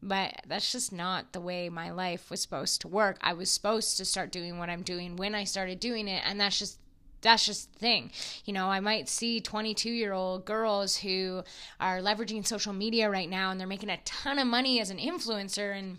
but 0.02 0.42
that's 0.46 0.70
just 0.70 0.92
not 0.92 1.32
the 1.32 1.40
way 1.40 1.68
my 1.68 1.90
life 1.90 2.30
was 2.30 2.40
supposed 2.40 2.80
to 2.80 2.86
work. 2.86 3.18
I 3.20 3.32
was 3.32 3.50
supposed 3.50 3.96
to 3.96 4.04
start 4.04 4.30
doing 4.30 4.58
what 4.58 4.70
i'm 4.70 4.82
doing 4.82 5.16
when 5.16 5.34
i 5.34 5.44
started 5.44 5.80
doing 5.80 6.08
it 6.08 6.22
and 6.24 6.40
that's 6.40 6.58
just 6.58 6.78
that's 7.20 7.44
just 7.44 7.72
the 7.72 7.78
thing. 7.78 8.10
You 8.44 8.52
know, 8.52 8.66
I 8.66 8.80
might 8.80 9.08
see 9.08 9.40
22 9.40 9.90
year 9.90 10.12
old 10.12 10.44
girls 10.44 10.96
who 10.96 11.42
are 11.80 12.00
leveraging 12.00 12.46
social 12.46 12.72
media 12.72 13.10
right 13.10 13.28
now 13.28 13.50
and 13.50 13.58
they're 13.58 13.66
making 13.66 13.90
a 13.90 13.98
ton 14.04 14.38
of 14.38 14.46
money 14.46 14.80
as 14.80 14.90
an 14.90 14.98
influencer 14.98 15.76
and 15.76 15.98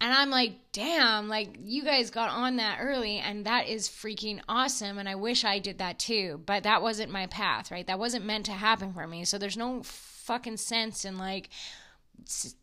And 0.00 0.12
I'm 0.12 0.30
like, 0.30 0.52
damn, 0.72 1.28
like 1.28 1.56
you 1.62 1.84
guys 1.84 2.10
got 2.10 2.28
on 2.28 2.56
that 2.56 2.78
early 2.80 3.18
and 3.18 3.46
that 3.46 3.68
is 3.68 3.88
freaking 3.88 4.40
awesome. 4.48 4.98
And 4.98 5.08
I 5.08 5.14
wish 5.14 5.44
I 5.44 5.58
did 5.60 5.78
that 5.78 5.98
too. 5.98 6.40
But 6.44 6.64
that 6.64 6.82
wasn't 6.82 7.12
my 7.12 7.26
path, 7.28 7.70
right? 7.70 7.86
That 7.86 7.98
wasn't 7.98 8.26
meant 8.26 8.46
to 8.46 8.52
happen 8.52 8.92
for 8.92 9.06
me. 9.06 9.24
So 9.24 9.38
there's 9.38 9.56
no 9.56 9.82
fucking 9.82 10.56
sense 10.56 11.04
in 11.04 11.16
like, 11.16 11.48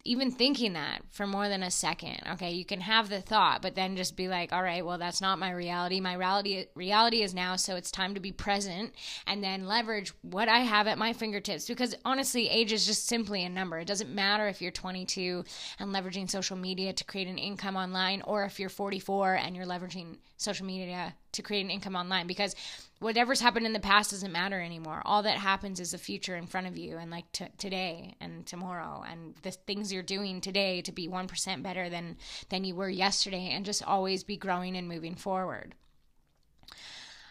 even 0.03 0.31
thinking 0.31 0.73
that 0.73 1.01
for 1.11 1.27
more 1.27 1.47
than 1.47 1.63
a 1.63 1.71
second. 1.71 2.19
Okay, 2.33 2.51
you 2.51 2.65
can 2.65 2.81
have 2.81 3.09
the 3.09 3.21
thought, 3.21 3.61
but 3.61 3.75
then 3.75 3.95
just 3.95 4.15
be 4.15 4.27
like, 4.27 4.51
all 4.51 4.63
right, 4.63 4.85
well, 4.85 4.97
that's 4.97 5.21
not 5.21 5.39
my 5.39 5.51
reality. 5.51 5.99
My 5.99 6.15
reality 6.15 6.65
reality 6.75 7.21
is 7.21 7.33
now, 7.33 7.55
so 7.55 7.75
it's 7.75 7.91
time 7.91 8.15
to 8.15 8.19
be 8.19 8.31
present 8.31 8.93
and 9.27 9.43
then 9.43 9.67
leverage 9.67 10.13
what 10.21 10.49
I 10.49 10.59
have 10.59 10.87
at 10.87 10.97
my 10.97 11.13
fingertips. 11.13 11.67
Because 11.67 11.95
honestly, 12.03 12.49
age 12.49 12.71
is 12.71 12.85
just 12.85 13.07
simply 13.07 13.43
a 13.43 13.49
number. 13.49 13.77
It 13.77 13.87
doesn't 13.87 14.13
matter 14.13 14.47
if 14.47 14.61
you're 14.61 14.71
22 14.71 15.43
and 15.79 15.93
leveraging 15.93 16.29
social 16.29 16.57
media 16.57 16.93
to 16.93 17.03
create 17.03 17.27
an 17.27 17.37
income 17.37 17.75
online, 17.75 18.21
or 18.23 18.45
if 18.45 18.59
you're 18.59 18.69
44 18.69 19.35
and 19.35 19.55
you're 19.55 19.65
leveraging 19.65 20.17
social 20.41 20.65
media 20.65 21.13
to 21.33 21.41
create 21.41 21.63
an 21.63 21.71
income 21.71 21.95
online 21.95 22.27
because 22.27 22.55
whatever's 22.99 23.41
happened 23.41 23.65
in 23.65 23.73
the 23.73 23.79
past 23.79 24.11
doesn't 24.11 24.31
matter 24.31 24.61
anymore. 24.61 25.01
All 25.05 25.23
that 25.23 25.37
happens 25.37 25.79
is 25.79 25.91
the 25.91 25.97
future 25.97 26.35
in 26.35 26.47
front 26.47 26.67
of 26.67 26.77
you 26.77 26.97
and 26.97 27.11
like 27.11 27.31
t- 27.31 27.45
today 27.57 28.15
and 28.19 28.45
tomorrow 28.45 29.03
and 29.09 29.35
the 29.43 29.51
things 29.51 29.91
you're 29.93 30.03
doing 30.03 30.41
today 30.41 30.81
to 30.81 30.91
be 30.91 31.07
1% 31.07 31.63
better 31.63 31.89
than 31.89 32.17
than 32.49 32.63
you 32.63 32.75
were 32.75 32.89
yesterday 32.89 33.49
and 33.51 33.65
just 33.65 33.83
always 33.83 34.23
be 34.23 34.37
growing 34.37 34.75
and 34.75 34.87
moving 34.87 35.15
forward. 35.15 35.75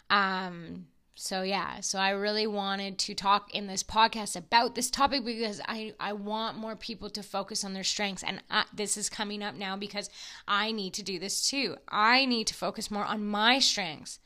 Um 0.09 0.87
so 1.23 1.43
yeah, 1.43 1.81
so 1.81 1.99
I 1.99 2.11
really 2.13 2.47
wanted 2.47 2.97
to 3.01 3.15
talk 3.15 3.55
in 3.55 3.67
this 3.67 3.83
podcast 3.83 4.37
about 4.37 4.75
this 4.75 4.91
topic 4.91 5.23
because 5.23 5.61
I 5.69 5.93
I 6.01 6.15
want 6.15 6.57
more 6.57 6.77
people 6.77 7.11
to 7.11 7.23
focus 7.23 7.63
on 7.63 7.75
their 7.75 7.85
strengths 7.85 8.23
and 8.23 8.43
I, 8.51 8.65
this 8.73 8.97
is 8.97 9.11
coming 9.11 9.43
up 9.43 9.55
now 9.55 9.77
because 9.77 10.09
I 10.49 10.73
need 10.73 10.95
to 10.95 11.03
do 11.03 11.19
this 11.19 11.47
too. 11.47 11.77
I 11.91 12.25
need 12.25 12.47
to 12.47 12.55
focus 12.55 12.91
more 12.91 13.05
on 13.05 13.27
my 13.27 13.59
strengths 13.59 14.19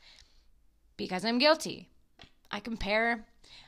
because 0.95 1.25
I'm 1.25 1.37
guilty. 1.37 1.89
I 2.49 2.61
compare. 2.61 3.25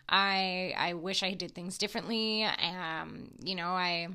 I 0.08 0.74
I 0.78 0.94
wish 0.94 1.22
I 1.22 1.34
did 1.34 1.54
things 1.54 1.78
differently. 1.78 2.46
Um, 2.46 3.32
you 3.44 3.56
know, 3.56 3.72
I 3.72 4.08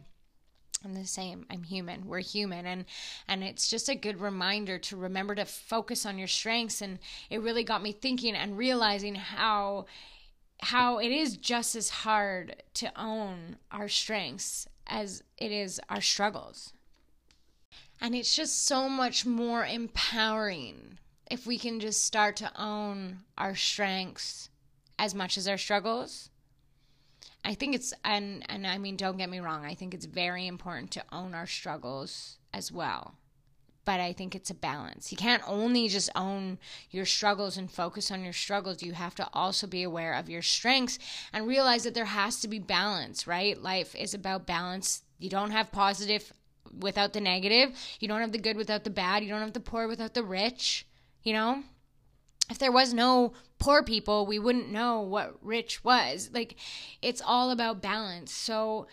I'm 0.84 0.94
the 0.94 1.06
same. 1.06 1.46
I'm 1.50 1.62
human. 1.62 2.06
We're 2.06 2.20
human 2.20 2.66
and 2.66 2.84
and 3.28 3.44
it's 3.44 3.68
just 3.68 3.88
a 3.88 3.94
good 3.94 4.20
reminder 4.20 4.78
to 4.78 4.96
remember 4.96 5.34
to 5.34 5.44
focus 5.44 6.04
on 6.04 6.18
your 6.18 6.28
strengths 6.28 6.82
and 6.82 6.98
it 7.30 7.40
really 7.40 7.64
got 7.64 7.82
me 7.82 7.92
thinking 7.92 8.34
and 8.34 8.58
realizing 8.58 9.14
how 9.14 9.86
how 10.60 10.98
it 10.98 11.10
is 11.10 11.36
just 11.36 11.74
as 11.74 11.90
hard 11.90 12.62
to 12.74 13.00
own 13.00 13.56
our 13.70 13.88
strengths 13.88 14.66
as 14.86 15.22
it 15.38 15.50
is 15.50 15.80
our 15.88 16.00
struggles. 16.00 16.72
And 18.00 18.14
it's 18.14 18.34
just 18.34 18.66
so 18.66 18.88
much 18.88 19.24
more 19.24 19.64
empowering 19.64 20.98
if 21.30 21.46
we 21.46 21.58
can 21.58 21.80
just 21.80 22.04
start 22.04 22.36
to 22.36 22.60
own 22.60 23.18
our 23.38 23.54
strengths 23.54 24.50
as 24.98 25.14
much 25.14 25.38
as 25.38 25.48
our 25.48 25.58
struggles 25.58 26.30
I 27.44 27.54
think 27.54 27.74
it's 27.74 27.92
and 28.04 28.44
and 28.48 28.66
I 28.66 28.78
mean 28.78 28.96
don't 28.96 29.18
get 29.18 29.30
me 29.30 29.40
wrong, 29.40 29.64
I 29.64 29.74
think 29.74 29.94
it's 29.94 30.06
very 30.06 30.46
important 30.46 30.90
to 30.92 31.04
own 31.12 31.34
our 31.34 31.46
struggles 31.46 32.38
as 32.52 32.70
well. 32.70 33.14
But 33.84 33.98
I 33.98 34.12
think 34.12 34.36
it's 34.36 34.50
a 34.50 34.54
balance. 34.54 35.10
You 35.10 35.18
can't 35.18 35.42
only 35.44 35.88
just 35.88 36.08
own 36.14 36.60
your 36.92 37.04
struggles 37.04 37.56
and 37.56 37.68
focus 37.68 38.12
on 38.12 38.22
your 38.22 38.32
struggles. 38.32 38.80
You 38.80 38.92
have 38.92 39.16
to 39.16 39.28
also 39.32 39.66
be 39.66 39.82
aware 39.82 40.14
of 40.14 40.30
your 40.30 40.42
strengths 40.42 41.00
and 41.32 41.48
realize 41.48 41.82
that 41.82 41.94
there 41.94 42.04
has 42.04 42.40
to 42.42 42.48
be 42.48 42.60
balance, 42.60 43.26
right? 43.26 43.60
Life 43.60 43.96
is 43.96 44.14
about 44.14 44.46
balance. 44.46 45.02
You 45.18 45.30
don't 45.30 45.50
have 45.50 45.72
positive 45.72 46.32
without 46.78 47.12
the 47.12 47.20
negative. 47.20 47.76
You 47.98 48.06
don't 48.06 48.20
have 48.20 48.30
the 48.30 48.38
good 48.38 48.56
without 48.56 48.84
the 48.84 48.90
bad. 48.90 49.24
You 49.24 49.30
don't 49.30 49.40
have 49.40 49.52
the 49.52 49.58
poor 49.58 49.88
without 49.88 50.14
the 50.14 50.22
rich, 50.22 50.86
you 51.24 51.32
know? 51.32 51.64
if 52.52 52.58
there 52.58 52.72
was 52.72 52.92
no 52.92 53.32
poor 53.62 53.82
people, 53.82 54.26
we 54.26 54.40
wouldn't 54.40 54.70
know 54.70 55.00
what 55.00 55.36
rich 55.40 55.84
was. 55.84 56.30
Like, 56.32 56.56
it's 57.00 57.22
all 57.24 57.50
about 57.50 57.80
balance. 57.80 58.32
So, 58.32 58.88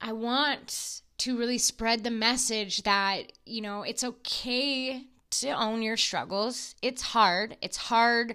I 0.00 0.12
want 0.12 1.02
to 1.18 1.38
really 1.38 1.58
spread 1.58 2.02
the 2.02 2.10
message 2.10 2.82
that, 2.84 3.32
you 3.44 3.60
know, 3.60 3.82
it's 3.82 4.02
okay 4.02 5.04
to 5.30 5.50
own 5.50 5.82
your 5.82 5.96
struggles. 5.96 6.74
It's 6.80 7.02
hard. 7.02 7.56
It's 7.60 7.76
hard 7.76 8.34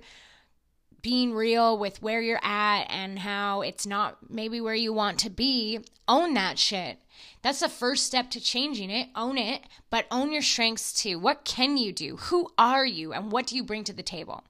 being 1.02 1.34
real 1.34 1.78
with 1.78 2.02
where 2.02 2.22
you're 2.22 2.40
at 2.44 2.84
and 2.90 3.20
how 3.20 3.62
it's 3.62 3.86
not 3.86 4.18
maybe 4.30 4.62
where 4.62 4.76
you 4.76 4.94
want 4.94 5.20
to 5.20 5.30
be. 5.30 5.80
Own 6.08 6.36
that 6.36 6.60
shit. 6.60 7.00
That's 7.42 7.62
the 7.62 7.70
first 7.70 8.06
step 8.06 8.30
to 8.32 8.40
changing 8.40 8.90
it. 8.90 9.10
Own 9.16 9.38
it, 9.38 9.64
but 9.90 10.06
own 10.12 10.32
your 10.32 10.42
strengths 10.42 10.94
too. 10.94 11.18
What 11.18 11.46
can 11.46 11.78
you 11.78 11.92
do? 11.92 12.18
Who 12.18 12.50
are 12.58 12.86
you? 12.86 13.12
And 13.12 13.32
what 13.32 13.48
do 13.48 13.56
you 13.56 13.64
bring 13.64 13.84
to 13.86 13.94
the 13.94 14.04
table? 14.04 14.44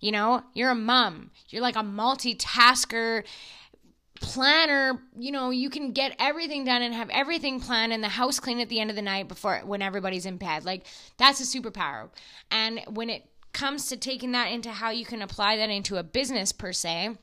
You 0.00 0.12
know, 0.12 0.42
you're 0.54 0.70
a 0.70 0.76
mom, 0.76 1.30
you're 1.48 1.62
like 1.62 1.76
a 1.76 1.80
multitasker 1.80 3.24
planner. 4.20 5.00
You 5.16 5.32
know 5.32 5.50
you 5.50 5.70
can 5.70 5.92
get 5.92 6.14
everything 6.18 6.64
done 6.64 6.82
and 6.82 6.94
have 6.94 7.10
everything 7.10 7.60
planned 7.60 7.92
and 7.92 8.02
the 8.02 8.08
house 8.08 8.40
clean 8.40 8.60
at 8.60 8.68
the 8.68 8.80
end 8.80 8.90
of 8.90 8.96
the 8.96 9.02
night 9.02 9.28
before 9.28 9.60
when 9.64 9.82
everybody's 9.82 10.26
in 10.26 10.36
bed. 10.36 10.64
Like 10.64 10.86
that's 11.16 11.40
a 11.40 11.44
superpower. 11.58 12.08
And 12.50 12.80
when 12.88 13.10
it 13.10 13.24
comes 13.52 13.88
to 13.88 13.96
taking 13.96 14.32
that 14.32 14.52
into 14.52 14.70
how 14.70 14.90
you 14.90 15.04
can 15.04 15.22
apply 15.22 15.56
that 15.56 15.70
into 15.70 15.96
a 15.96 16.02
business 16.02 16.52
per 16.52 16.72
se 16.72 17.16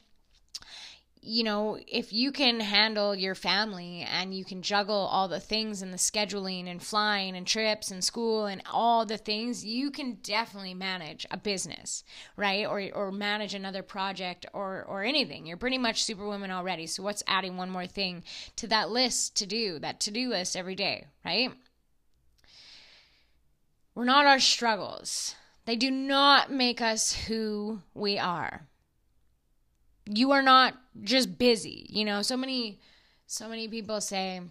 you 1.25 1.43
know, 1.43 1.79
if 1.87 2.13
you 2.13 2.31
can 2.31 2.59
handle 2.59 3.15
your 3.15 3.33
family 3.33 4.05
and 4.09 4.33
you 4.33 4.45
can 4.45 4.61
juggle 4.61 4.95
all 4.95 5.27
the 5.27 5.39
things 5.39 5.81
and 5.81 5.91
the 5.91 5.97
scheduling 5.97 6.69
and 6.69 6.81
flying 6.81 7.35
and 7.35 7.47
trips 7.47 7.89
and 7.89 8.03
school 8.03 8.45
and 8.45 8.61
all 8.71 9.05
the 9.05 9.17
things, 9.17 9.65
you 9.65 9.89
can 9.89 10.19
definitely 10.21 10.75
manage 10.75 11.25
a 11.31 11.37
business, 11.37 12.03
right? 12.37 12.65
Or 12.65 12.81
or 12.93 13.11
manage 13.11 13.55
another 13.55 13.81
project 13.81 14.45
or 14.53 14.85
or 14.87 15.03
anything. 15.03 15.45
You're 15.45 15.57
pretty 15.57 15.79
much 15.79 16.03
superwoman 16.03 16.51
already. 16.51 16.85
So 16.85 17.01
what's 17.01 17.23
adding 17.27 17.57
one 17.57 17.71
more 17.71 17.87
thing 17.87 18.23
to 18.57 18.67
that 18.67 18.91
list 18.91 19.35
to 19.37 19.47
do, 19.47 19.79
that 19.79 19.99
to-do 19.99 20.29
list 20.29 20.55
every 20.55 20.75
day, 20.75 21.07
right? 21.25 21.51
We're 23.95 24.05
not 24.05 24.25
our 24.25 24.39
struggles. 24.39 25.35
They 25.65 25.75
do 25.75 25.89
not 25.89 26.51
make 26.51 26.81
us 26.81 27.13
who 27.13 27.81
we 27.95 28.19
are 28.19 28.67
you 30.05 30.31
are 30.31 30.43
not 30.43 30.75
just 31.03 31.37
busy. 31.37 31.87
You 31.89 32.05
know, 32.05 32.21
so 32.21 32.37
many 32.37 32.79
so 33.27 33.49
many 33.49 33.67
people 33.67 34.01
say 34.01 34.41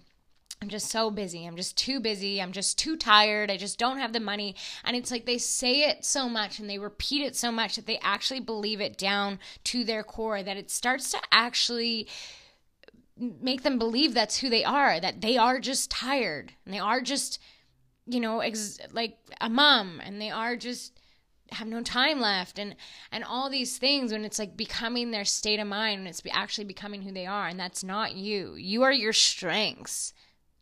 I'm 0.65 0.69
just 0.69 0.91
so 0.91 1.11
busy. 1.11 1.47
I'm 1.47 1.57
just 1.57 1.77
too 1.77 2.01
busy. 2.01 2.41
I'm 2.41 2.53
just 2.53 2.79
too 2.79 2.97
tired. 2.97 3.51
I 3.51 3.57
just 3.57 3.79
don't 3.79 3.99
have 3.99 4.13
the 4.13 4.21
money. 4.21 4.57
And 4.83 4.97
it's 4.97 5.11
like 5.11 5.27
they 5.27 5.37
say 5.39 5.83
it 5.83 6.05
so 6.05 6.29
much 6.29 6.59
and 6.59 6.71
they 6.71 6.79
repeat 6.79 7.23
it 7.23 7.37
so 7.37 7.53
much 7.53 7.77
that 7.77 7.87
they 7.87 7.99
actually 7.99 8.41
believe 8.41 8.81
it 8.81 8.97
down 8.97 9.41
to 9.65 9.85
their 9.85 10.03
core 10.03 10.43
that 10.43 10.57
it 10.57 10.71
starts 10.71 11.11
to 11.11 11.19
actually 11.31 12.09
make 13.17 13.63
them 13.63 13.79
believe 13.79 14.15
that's 14.15 14.39
who 14.39 14.49
they 14.49 14.65
are, 14.65 14.99
that 15.01 15.21
they 15.21 15.37
are 15.37 15.61
just 15.61 15.91
tired 15.91 16.53
and 16.65 16.75
they 16.75 16.79
are 16.79 17.01
just, 17.01 17.39
you 18.07 18.21
know, 18.21 18.41
ex- 18.41 18.79
like 18.93 19.19
a 19.41 19.51
mom 19.51 20.01
and 20.03 20.21
they 20.21 20.31
are 20.31 20.57
just 20.57 20.99
have 21.55 21.69
no 21.69 21.83
time 21.83 22.21
left 22.21 22.59
and 22.59 22.77
and 23.11 23.25
all 23.25 23.49
these 23.49 23.79
things 23.79 24.13
when 24.13 24.25
it's 24.25 24.39
like 24.39 24.57
becoming 24.57 25.11
their 25.11 25.25
state 25.25 25.61
of 25.61 25.67
mind 25.67 26.01
and 26.01 26.09
it's 26.09 26.23
actually 26.33 26.65
becoming 26.65 27.03
who 27.03 27.13
they 27.13 27.27
are 27.27 27.49
and 27.49 27.59
that's 27.59 27.85
not 27.85 28.15
you. 28.15 28.55
You 28.57 28.83
are 28.83 28.93
your 28.93 29.13
strengths 29.13 30.13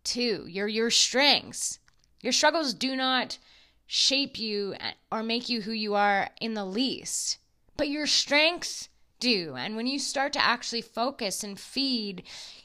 too. 0.05 0.47
You're 0.49 0.69
your 0.69 0.91
strengths. 0.91 1.79
Your 2.21 2.33
struggles 2.33 2.75
do 2.75 2.95
not 2.97 3.39
shape 3.87 4.39
you 4.39 4.75
uh, 4.81 4.93
or 5.11 5.23
make 5.23 5.49
you 5.49 5.63
who 5.63 5.73
you 5.73 5.95
are 5.95 6.31
in 6.41 6.55
the 6.55 6.65
least 6.65 7.39
but 7.77 7.89
your 7.89 8.07
strengths 8.07 8.89
do. 9.19 9.55
And 9.57 9.77
when 9.77 9.87
you 9.87 9.99
start 9.99 10.33
to 10.35 10.45
actually 10.45 10.83
focus 10.83 11.43
and 11.43 11.59
feed 11.59 12.23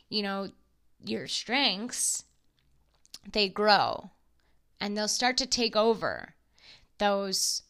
you 0.09 0.21
know 0.21 0.49
your 1.03 1.27
strengths 1.27 2.23
they 3.31 3.49
grow 3.49 4.11
and 4.79 4.95
they'll 4.95 5.07
start 5.07 5.37
to 5.37 5.45
take 5.45 5.75
over 5.75 6.35
those 6.97 7.63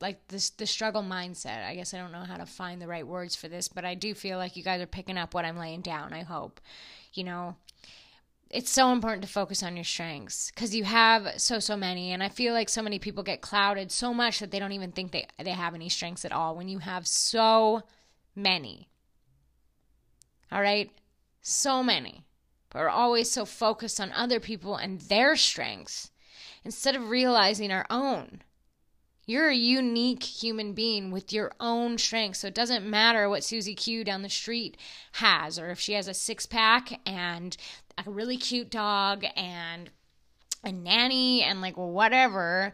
like 0.00 0.26
this 0.28 0.50
the 0.50 0.66
struggle 0.66 1.02
mindset. 1.02 1.66
I 1.66 1.74
guess 1.74 1.94
I 1.94 1.98
don't 1.98 2.12
know 2.12 2.24
how 2.24 2.36
to 2.36 2.46
find 2.46 2.80
the 2.80 2.88
right 2.88 3.06
words 3.06 3.34
for 3.36 3.48
this, 3.48 3.68
but 3.68 3.84
I 3.84 3.94
do 3.94 4.14
feel 4.14 4.38
like 4.38 4.56
you 4.56 4.62
guys 4.62 4.80
are 4.80 4.86
picking 4.86 5.18
up 5.18 5.34
what 5.34 5.44
I'm 5.44 5.56
laying 5.56 5.80
down. 5.80 6.12
I 6.12 6.22
hope. 6.22 6.60
You 7.12 7.24
know, 7.24 7.56
it's 8.54 8.70
so 8.70 8.92
important 8.92 9.22
to 9.22 9.28
focus 9.28 9.62
on 9.64 9.76
your 9.76 9.84
strengths 9.84 10.50
because 10.50 10.74
you 10.74 10.84
have 10.84 11.40
so 11.40 11.58
so 11.58 11.76
many 11.76 12.12
and 12.12 12.22
i 12.22 12.28
feel 12.28 12.54
like 12.54 12.68
so 12.68 12.82
many 12.82 12.98
people 13.00 13.22
get 13.22 13.40
clouded 13.40 13.90
so 13.90 14.14
much 14.14 14.38
that 14.38 14.50
they 14.52 14.60
don't 14.60 14.72
even 14.72 14.92
think 14.92 15.10
they, 15.10 15.26
they 15.42 15.50
have 15.50 15.74
any 15.74 15.88
strengths 15.88 16.24
at 16.24 16.32
all 16.32 16.54
when 16.54 16.68
you 16.68 16.78
have 16.78 17.06
so 17.06 17.82
many 18.36 18.88
all 20.52 20.60
right 20.60 20.90
so 21.42 21.82
many 21.82 22.24
but 22.70 22.80
we're 22.80 22.88
always 22.88 23.30
so 23.30 23.44
focused 23.44 24.00
on 24.00 24.12
other 24.12 24.38
people 24.38 24.76
and 24.76 25.00
their 25.02 25.34
strengths 25.34 26.10
instead 26.64 26.94
of 26.94 27.10
realizing 27.10 27.72
our 27.72 27.86
own 27.90 28.40
you're 29.26 29.48
a 29.48 29.54
unique 29.54 30.22
human 30.22 30.72
being 30.72 31.10
with 31.10 31.32
your 31.32 31.52
own 31.60 31.98
strengths. 31.98 32.40
So 32.40 32.48
it 32.48 32.54
doesn't 32.54 32.88
matter 32.88 33.28
what 33.28 33.44
Susie 33.44 33.74
Q 33.74 34.04
down 34.04 34.22
the 34.22 34.28
street 34.28 34.76
has, 35.12 35.58
or 35.58 35.70
if 35.70 35.80
she 35.80 35.94
has 35.94 36.08
a 36.08 36.14
six 36.14 36.46
pack 36.46 37.00
and 37.06 37.56
a 38.04 38.10
really 38.10 38.36
cute 38.36 38.70
dog 38.70 39.24
and 39.36 39.90
a 40.62 40.72
nanny 40.72 41.42
and 41.42 41.60
like 41.60 41.76
whatever 41.76 42.72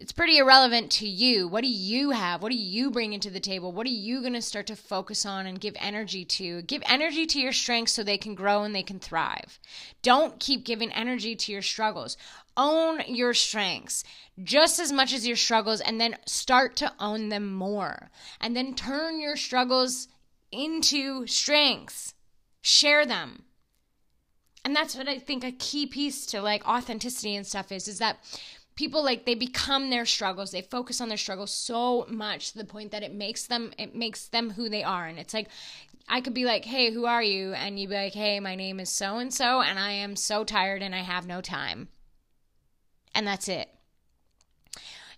it's 0.00 0.12
pretty 0.12 0.38
irrelevant 0.38 0.90
to 0.92 1.06
you. 1.06 1.46
What 1.46 1.60
do 1.60 1.68
you 1.68 2.10
have? 2.12 2.42
What 2.42 2.50
do 2.50 2.56
you 2.56 2.90
bring 2.90 3.12
into 3.12 3.28
the 3.28 3.38
table? 3.38 3.70
What 3.70 3.86
are 3.86 3.90
you 3.90 4.20
going 4.22 4.32
to 4.32 4.40
start 4.40 4.66
to 4.68 4.76
focus 4.76 5.26
on 5.26 5.46
and 5.46 5.60
give 5.60 5.76
energy 5.78 6.24
to? 6.24 6.62
Give 6.62 6.82
energy 6.88 7.26
to 7.26 7.38
your 7.38 7.52
strengths 7.52 7.92
so 7.92 8.02
they 8.02 8.16
can 8.16 8.34
grow 8.34 8.62
and 8.62 8.74
they 8.74 8.82
can 8.82 8.98
thrive. 8.98 9.60
Don't 10.00 10.40
keep 10.40 10.64
giving 10.64 10.90
energy 10.92 11.36
to 11.36 11.52
your 11.52 11.60
struggles. 11.60 12.16
Own 12.60 13.00
your 13.06 13.32
strengths 13.32 14.04
just 14.44 14.78
as 14.78 14.92
much 14.92 15.14
as 15.14 15.26
your 15.26 15.36
struggles 15.36 15.80
and 15.80 15.98
then 15.98 16.16
start 16.26 16.76
to 16.76 16.92
own 17.00 17.30
them 17.30 17.54
more. 17.54 18.10
And 18.38 18.54
then 18.54 18.74
turn 18.74 19.18
your 19.18 19.36
struggles 19.36 20.08
into 20.52 21.26
strengths. 21.26 22.12
Share 22.60 23.06
them. 23.06 23.44
And 24.62 24.76
that's 24.76 24.94
what 24.94 25.08
I 25.08 25.18
think 25.18 25.42
a 25.42 25.52
key 25.52 25.86
piece 25.86 26.26
to 26.26 26.42
like 26.42 26.68
authenticity 26.68 27.34
and 27.34 27.46
stuff 27.46 27.72
is 27.72 27.88
is 27.88 27.98
that 27.98 28.18
people 28.74 29.02
like 29.02 29.24
they 29.24 29.34
become 29.34 29.88
their 29.88 30.04
struggles 30.04 30.50
they 30.50 30.60
focus 30.60 31.00
on 31.00 31.08
their 31.08 31.18
struggles 31.18 31.50
so 31.50 32.06
much 32.08 32.52
to 32.52 32.58
the 32.58 32.64
point 32.64 32.90
that 32.90 33.02
it 33.02 33.14
makes 33.14 33.46
them 33.46 33.72
it 33.78 33.94
makes 33.94 34.28
them 34.28 34.50
who 34.50 34.68
they 34.68 34.82
are 34.82 35.06
and 35.06 35.18
it's 35.18 35.32
like 35.32 35.48
I 36.12 36.20
could 36.20 36.34
be 36.34 36.44
like, 36.44 36.64
hey, 36.64 36.92
who 36.92 37.06
are 37.06 37.22
you? 37.22 37.52
And 37.52 37.78
you'd 37.78 37.90
be 37.90 37.94
like, 37.94 38.14
hey, 38.14 38.40
my 38.40 38.56
name 38.56 38.80
is 38.80 38.90
so 38.90 39.18
and 39.18 39.32
so, 39.32 39.60
and 39.60 39.78
I 39.78 39.92
am 39.92 40.16
so 40.16 40.42
tired 40.42 40.82
and 40.82 40.92
I 40.92 41.02
have 41.02 41.24
no 41.24 41.40
time. 41.40 41.88
And 43.14 43.26
that's 43.26 43.48
it 43.48 43.68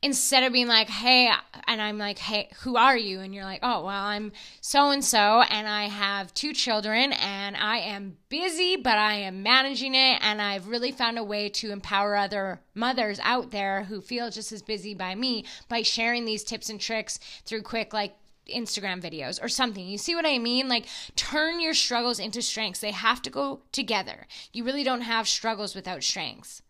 instead 0.03 0.43
of 0.43 0.53
being 0.53 0.67
like, 0.67 0.89
hey, 0.89 1.31
and 1.69 1.81
I'm 1.81 1.97
like, 1.97 2.19
hey, 2.19 2.51
who 2.63 2.77
are 2.77 2.97
you? 2.97 3.21
And 3.21 3.33
you're 3.33 3.45
like, 3.45 3.61
oh, 3.63 3.85
well, 3.85 4.03
I'm 4.03 4.33
so 4.61 4.91
and 4.91 5.05
so, 5.05 5.43
and 5.43 5.69
I 5.69 5.85
have 5.85 6.35
two 6.35 6.53
children, 6.53 7.13
and 7.13 7.57
I 7.57 7.79
am 7.79 8.17
busy, 8.29 8.77
but 8.77 8.99
I 8.99 9.15
am 9.15 9.45
managing 9.45 9.95
it. 9.95 10.19
And 10.21 10.43
I've 10.43 10.67
really 10.67 10.91
found 10.91 11.19
a 11.19 11.25
way 11.25 11.49
to 11.51 11.71
empower 11.71 12.17
other 12.17 12.61
mothers 12.75 13.21
out 13.23 13.53
there 13.53 13.85
who 13.85 14.01
feel 14.01 14.31
just 14.31 14.51
as 14.51 14.61
busy 14.61 14.93
by 14.93 15.15
me 15.15 15.45
by 15.69 15.83
sharing 15.83 16.25
these 16.25 16.43
tips 16.43 16.69
and 16.69 16.81
tricks 16.81 17.19
through 17.47 17.63
quick, 17.63 17.93
like, 17.93 18.17
Instagram 18.53 19.01
videos 19.01 19.43
or 19.43 19.49
something. 19.49 19.87
You 19.87 19.99
see 19.99 20.17
what 20.17 20.27
I 20.27 20.39
mean? 20.39 20.69
Like, 20.69 20.87
turn 21.15 21.61
your 21.61 21.75
struggles 21.75 22.19
into 22.19 22.43
strengths. 22.43 22.81
They 22.81 22.91
have 22.91 23.23
to 23.23 23.31
go 23.31 23.63
together. 23.71 24.27
You 24.53 24.65
really 24.65 24.83
don't 24.83 25.03
have 25.03 25.29
struggles 25.29 25.77
without 25.77 26.03
strengths. 26.03 26.61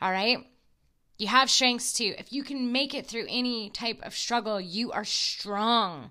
All 0.00 0.10
right? 0.10 0.44
You 1.18 1.28
have 1.28 1.50
strengths 1.50 1.92
too. 1.92 2.14
If 2.18 2.32
you 2.32 2.42
can 2.42 2.72
make 2.72 2.94
it 2.94 3.06
through 3.06 3.26
any 3.28 3.70
type 3.70 4.00
of 4.02 4.14
struggle, 4.14 4.60
you 4.60 4.90
are 4.92 5.04
strong. 5.04 6.10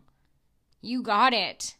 You 0.81 1.01
got 1.03 1.33
it. 1.33 1.75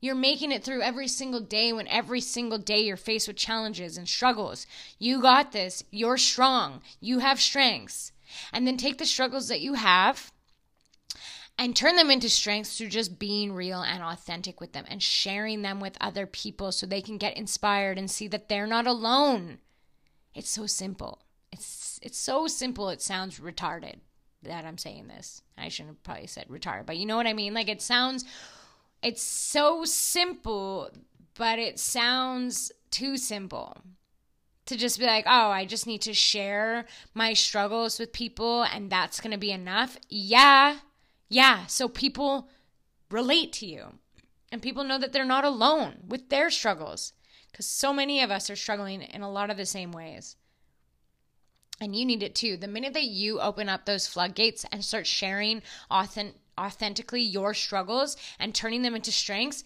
You're 0.00 0.14
making 0.14 0.52
it 0.52 0.62
through 0.62 0.82
every 0.82 1.08
single 1.08 1.40
day 1.40 1.72
when 1.72 1.88
every 1.88 2.20
single 2.20 2.58
day 2.58 2.80
you're 2.80 2.96
faced 2.96 3.28
with 3.28 3.36
challenges 3.36 3.96
and 3.96 4.08
struggles. 4.08 4.66
You 4.98 5.20
got 5.22 5.52
this. 5.52 5.82
You're 5.90 6.18
strong. 6.18 6.82
You 7.00 7.20
have 7.20 7.40
strengths. 7.40 8.12
And 8.52 8.66
then 8.66 8.76
take 8.76 8.98
the 8.98 9.06
struggles 9.06 9.48
that 9.48 9.60
you 9.60 9.74
have 9.74 10.32
and 11.58 11.74
turn 11.74 11.96
them 11.96 12.10
into 12.10 12.28
strengths 12.28 12.76
through 12.76 12.88
just 12.88 13.18
being 13.18 13.52
real 13.52 13.80
and 13.80 14.02
authentic 14.02 14.60
with 14.60 14.72
them 14.72 14.84
and 14.88 15.02
sharing 15.02 15.62
them 15.62 15.80
with 15.80 15.96
other 16.00 16.26
people 16.26 16.70
so 16.70 16.86
they 16.86 17.00
can 17.00 17.16
get 17.16 17.36
inspired 17.36 17.96
and 17.96 18.10
see 18.10 18.28
that 18.28 18.48
they're 18.48 18.66
not 18.66 18.86
alone. 18.86 19.58
It's 20.34 20.50
so 20.50 20.66
simple. 20.66 21.22
It's 21.52 21.98
it's 22.02 22.18
so 22.18 22.46
simple 22.46 22.88
it 22.88 23.02
sounds 23.02 23.40
retarded 23.40 23.96
that 24.42 24.64
I'm 24.64 24.78
saying 24.78 25.08
this. 25.08 25.42
I 25.56 25.68
shouldn't 25.68 25.96
have 25.96 26.02
probably 26.02 26.26
said 26.26 26.48
retarded, 26.48 26.86
but 26.86 26.96
you 26.96 27.06
know 27.06 27.16
what 27.16 27.26
I 27.26 27.32
mean? 27.32 27.54
Like 27.54 27.68
it 27.68 27.82
sounds 27.82 28.24
it's 29.02 29.22
so 29.22 29.84
simple, 29.84 30.90
but 31.34 31.58
it 31.58 31.78
sounds 31.78 32.72
too 32.90 33.16
simple. 33.16 33.76
To 34.66 34.76
just 34.76 34.98
be 34.98 35.06
like, 35.06 35.26
oh, 35.28 35.50
I 35.50 35.64
just 35.64 35.86
need 35.86 36.02
to 36.02 36.14
share 36.14 36.86
my 37.14 37.34
struggles 37.34 38.00
with 38.00 38.12
people 38.12 38.64
and 38.64 38.90
that's 38.90 39.20
going 39.20 39.30
to 39.30 39.38
be 39.38 39.52
enough. 39.52 39.96
Yeah. 40.08 40.78
Yeah. 41.28 41.66
So 41.66 41.88
people 41.88 42.48
relate 43.10 43.52
to 43.54 43.66
you 43.66 43.92
and 44.50 44.60
people 44.60 44.82
know 44.82 44.98
that 44.98 45.12
they're 45.12 45.24
not 45.24 45.44
alone 45.44 45.98
with 46.08 46.30
their 46.30 46.50
struggles 46.50 47.12
because 47.52 47.66
so 47.66 47.92
many 47.92 48.20
of 48.22 48.32
us 48.32 48.50
are 48.50 48.56
struggling 48.56 49.02
in 49.02 49.22
a 49.22 49.30
lot 49.30 49.50
of 49.50 49.56
the 49.56 49.66
same 49.66 49.92
ways 49.92 50.34
and 51.80 51.94
you 51.94 52.04
need 52.04 52.22
it 52.22 52.34
too. 52.34 52.56
The 52.56 52.68
minute 52.68 52.94
that 52.94 53.04
you 53.04 53.40
open 53.40 53.68
up 53.68 53.84
those 53.84 54.06
floodgates 54.06 54.64
and 54.72 54.84
start 54.84 55.06
sharing 55.06 55.62
authentic, 55.90 56.36
authentically 56.58 57.20
your 57.20 57.54
struggles 57.54 58.16
and 58.38 58.54
turning 58.54 58.82
them 58.82 58.94
into 58.94 59.12
strengths, 59.12 59.64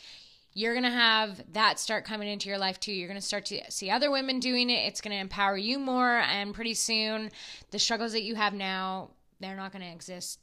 you're 0.53 0.75
going 0.75 0.85
to 0.85 0.91
have 0.91 1.41
that 1.53 1.79
start 1.79 2.05
coming 2.05 2.29
into 2.29 2.49
your 2.49 2.59
life 2.59 2.81
too. 2.81 2.93
You're 2.93 3.09
going 3.09 3.21
to 3.21 3.27
start 3.27 3.47
to 3.47 3.61
see 3.71 3.91
other 3.91 4.11
women 4.11 4.41
doing 4.41 4.69
it. 4.71 4.87
It's 4.87 5.01
going 5.01 5.15
to 5.15 5.21
empower 5.21 5.57
you 5.57 5.79
more. 5.79 6.19
And 6.19 6.53
pretty 6.53 6.75
soon, 6.75 7.31
the 7.71 7.79
struggles 7.79 8.13
that 8.13 8.23
you 8.23 8.35
have 8.35 8.53
now, 8.53 9.11
they're 9.39 9.57
not 9.57 9.73
going 9.73 9.85
to 9.85 9.93
exist. 9.93 10.41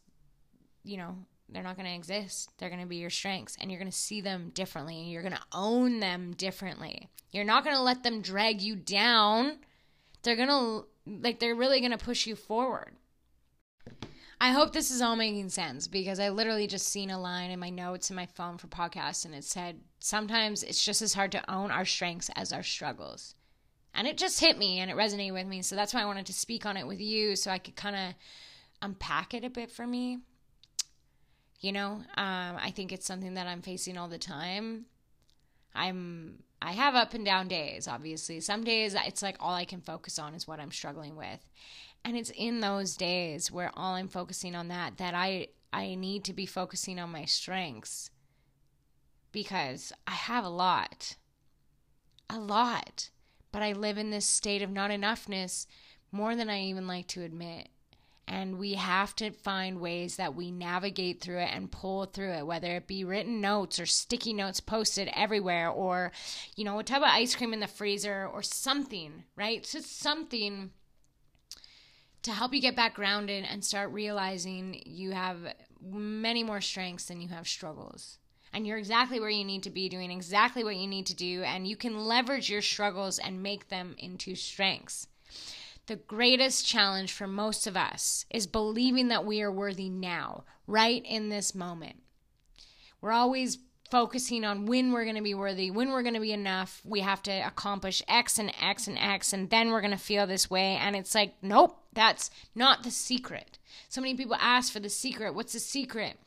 You 0.83 0.97
know, 0.97 1.17
they're 1.49 1.63
not 1.63 1.75
going 1.75 1.87
to 1.87 1.95
exist. 1.95 2.51
They're 2.57 2.69
going 2.69 2.81
to 2.81 2.87
be 2.87 2.97
your 2.97 3.09
strengths 3.09 3.57
and 3.59 3.69
you're 3.69 3.79
going 3.79 3.91
to 3.91 3.97
see 3.97 4.21
them 4.21 4.51
differently 4.53 5.03
you're 5.03 5.21
going 5.21 5.33
to 5.33 5.39
own 5.51 5.99
them 5.99 6.33
differently. 6.33 7.09
You're 7.31 7.43
not 7.43 7.63
going 7.63 7.75
to 7.75 7.81
let 7.81 8.03
them 8.03 8.21
drag 8.21 8.61
you 8.61 8.75
down. 8.75 9.59
They're 10.23 10.35
going 10.37 10.47
to 10.47 10.85
like 11.21 11.39
they're 11.39 11.55
really 11.55 11.79
going 11.79 11.91
to 11.91 11.97
push 11.97 12.27
you 12.27 12.35
forward. 12.35 12.93
I 14.39 14.51
hope 14.51 14.71
this 14.71 14.91
is 14.91 15.01
all 15.01 15.15
making 15.15 15.49
sense 15.49 15.87
because 15.87 16.19
I 16.19 16.29
literally 16.29 16.67
just 16.67 16.87
seen 16.87 17.09
a 17.09 17.19
line 17.19 17.49
in 17.49 17.59
my 17.59 17.71
notes 17.71 18.11
in 18.11 18.15
my 18.15 18.27
phone 18.27 18.59
for 18.59 18.67
podcasts 18.67 19.25
and 19.25 19.33
it 19.33 19.43
said 19.43 19.79
sometimes 19.99 20.61
it's 20.61 20.83
just 20.83 21.01
as 21.01 21.15
hard 21.15 21.31
to 21.31 21.51
own 21.51 21.71
our 21.71 21.85
strengths 21.85 22.29
as 22.35 22.53
our 22.53 22.61
struggles. 22.61 23.33
And 23.95 24.07
it 24.07 24.15
just 24.15 24.39
hit 24.39 24.59
me 24.59 24.79
and 24.79 24.91
it 24.91 24.97
resonated 24.97 25.33
with 25.33 25.47
me. 25.47 25.63
So 25.63 25.75
that's 25.75 25.91
why 25.91 26.03
I 26.03 26.05
wanted 26.05 26.27
to 26.27 26.33
speak 26.33 26.67
on 26.67 26.77
it 26.77 26.85
with 26.85 27.01
you 27.01 27.35
so 27.35 27.49
I 27.49 27.57
could 27.57 27.75
kind 27.75 27.95
of 27.95 28.13
unpack 28.83 29.33
it 29.33 29.43
a 29.43 29.49
bit 29.49 29.71
for 29.71 29.87
me. 29.87 30.19
You 31.59 31.71
know, 31.71 32.03
um, 32.15 32.57
I 32.61 32.71
think 32.75 32.91
it's 32.91 33.07
something 33.07 33.33
that 33.33 33.47
I'm 33.47 33.63
facing 33.63 33.97
all 33.97 34.07
the 34.07 34.19
time. 34.19 34.85
I'm 35.73 36.43
I 36.61 36.71
have 36.71 36.95
up 36.95 37.13
and 37.13 37.23
down 37.23 37.47
days, 37.47 37.87
obviously. 37.87 38.39
Some 38.39 38.63
days 38.63 38.95
it's 39.05 39.21
like 39.21 39.37
all 39.39 39.53
I 39.53 39.65
can 39.65 39.81
focus 39.81 40.17
on 40.17 40.33
is 40.33 40.47
what 40.47 40.59
I'm 40.59 40.71
struggling 40.71 41.15
with. 41.15 41.47
And 42.03 42.17
it's 42.17 42.31
in 42.31 42.61
those 42.61 42.95
days 42.95 43.51
where 43.51 43.71
all 43.75 43.93
I'm 43.95 44.07
focusing 44.07 44.55
on 44.55 44.67
that 44.69 44.97
that 44.97 45.13
I 45.13 45.47
I 45.71 45.95
need 45.95 46.23
to 46.25 46.33
be 46.33 46.45
focusing 46.45 46.99
on 46.99 47.11
my 47.11 47.25
strengths 47.25 48.09
because 49.31 49.91
I 50.07 50.11
have 50.11 50.43
a 50.43 50.49
lot. 50.49 51.15
A 52.29 52.39
lot. 52.39 53.09
But 53.51 53.61
I 53.61 53.73
live 53.73 53.97
in 53.97 54.09
this 54.09 54.25
state 54.25 54.61
of 54.61 54.71
not 54.71 54.91
enoughness 54.91 55.67
more 56.11 56.35
than 56.35 56.49
I 56.49 56.61
even 56.61 56.87
like 56.87 57.07
to 57.07 57.23
admit 57.23 57.69
and 58.27 58.57
we 58.57 58.73
have 58.73 59.15
to 59.15 59.31
find 59.31 59.79
ways 59.79 60.17
that 60.17 60.35
we 60.35 60.51
navigate 60.51 61.21
through 61.21 61.39
it 61.39 61.49
and 61.53 61.71
pull 61.71 62.05
through 62.05 62.31
it 62.31 62.45
whether 62.45 62.75
it 62.75 62.87
be 62.87 63.03
written 63.03 63.39
notes 63.39 63.79
or 63.79 63.85
sticky 63.85 64.33
notes 64.33 64.59
posted 64.59 65.09
everywhere 65.13 65.69
or 65.69 66.11
you 66.55 66.63
know 66.63 66.79
a 66.79 66.83
tub 66.83 67.03
of 67.03 67.09
ice 67.09 67.35
cream 67.35 67.53
in 67.53 67.59
the 67.59 67.67
freezer 67.67 68.27
or 68.31 68.41
something 68.41 69.23
right? 69.35 69.63
Just 69.63 69.99
something 69.99 70.71
to 72.23 72.31
help 72.31 72.53
you 72.53 72.61
get 72.61 72.75
back 72.75 72.95
grounded 72.95 73.45
and 73.49 73.63
start 73.63 73.91
realizing 73.91 74.81
you 74.85 75.11
have 75.11 75.37
many 75.81 76.43
more 76.43 76.59
strengths 76.59 77.05
than 77.05 77.21
you 77.21 77.29
have 77.29 77.47
struggles. 77.47 78.17
And 78.51 78.65
you're 78.65 78.77
exactly 78.77 79.19
where 79.19 79.29
you 79.29 79.45
need 79.45 79.63
to 79.63 79.69
be 79.69 79.87
doing 79.87 80.09
exactly 80.09 80.63
what 80.63 80.75
you 80.75 80.87
need 80.87 81.05
to 81.07 81.15
do 81.15 81.43
and 81.43 81.67
you 81.67 81.75
can 81.75 82.05
leverage 82.05 82.49
your 82.49 82.61
struggles 82.61 83.19
and 83.19 83.43
make 83.43 83.69
them 83.69 83.95
into 83.99 84.35
strengths 84.35 85.07
the 85.87 85.95
greatest 85.95 86.65
challenge 86.65 87.13
for 87.13 87.27
most 87.27 87.65
of 87.65 87.75
us 87.75 88.25
is 88.29 88.45
believing 88.45 89.07
that 89.07 89.25
we 89.25 89.41
are 89.41 89.51
worthy 89.51 89.89
now, 89.89 90.43
right 90.67 91.03
in 91.05 91.29
this 91.29 91.55
moment. 91.55 91.97
We're 93.01 93.11
always 93.11 93.57
focusing 93.89 94.43
on 94.43 94.65
when 94.65 94.91
we're 94.91 95.05
going 95.05 95.15
to 95.15 95.21
be 95.21 95.33
worthy, 95.33 95.71
when 95.71 95.89
we're 95.89 96.01
going 96.01 96.13
to 96.13 96.19
be 96.19 96.33
enough. 96.33 96.81
We 96.83 96.99
have 96.99 97.23
to 97.23 97.31
accomplish 97.31 98.03
X 98.07 98.37
and 98.37 98.51
X 98.61 98.87
and 98.87 98.97
X, 98.97 99.31
and 99.31 99.49
then 99.49 99.71
we're 99.71 99.81
going 99.81 99.91
to 99.91 99.97
feel 99.97 100.27
this 100.27 100.49
way. 100.49 100.75
And 100.75 100.95
it's 100.95 101.15
like, 101.15 101.35
nope, 101.41 101.79
that's 101.93 102.29
not 102.53 102.83
the 102.83 102.91
secret. 102.91 103.57
So 103.87 104.01
many 104.01 104.15
people 104.15 104.35
ask 104.35 104.73
for 104.73 104.81
the 104.81 104.89
secret. 104.89 105.35
What's 105.35 105.53
the 105.53 105.59
secret? 105.59 106.17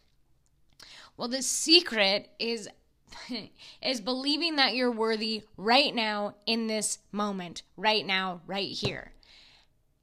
Well, 1.17 1.29
the 1.29 1.43
secret 1.43 2.31
is 2.39 2.67
is 3.83 4.01
believing 4.01 4.57
that 4.57 4.75
you're 4.75 4.91
worthy 4.91 5.43
right 5.59 5.95
now 5.95 6.37
in 6.47 6.67
this 6.67 6.99
moment, 7.13 7.63
right 7.77 8.07
now, 8.07 8.41
right 8.47 8.71
here. 8.71 9.13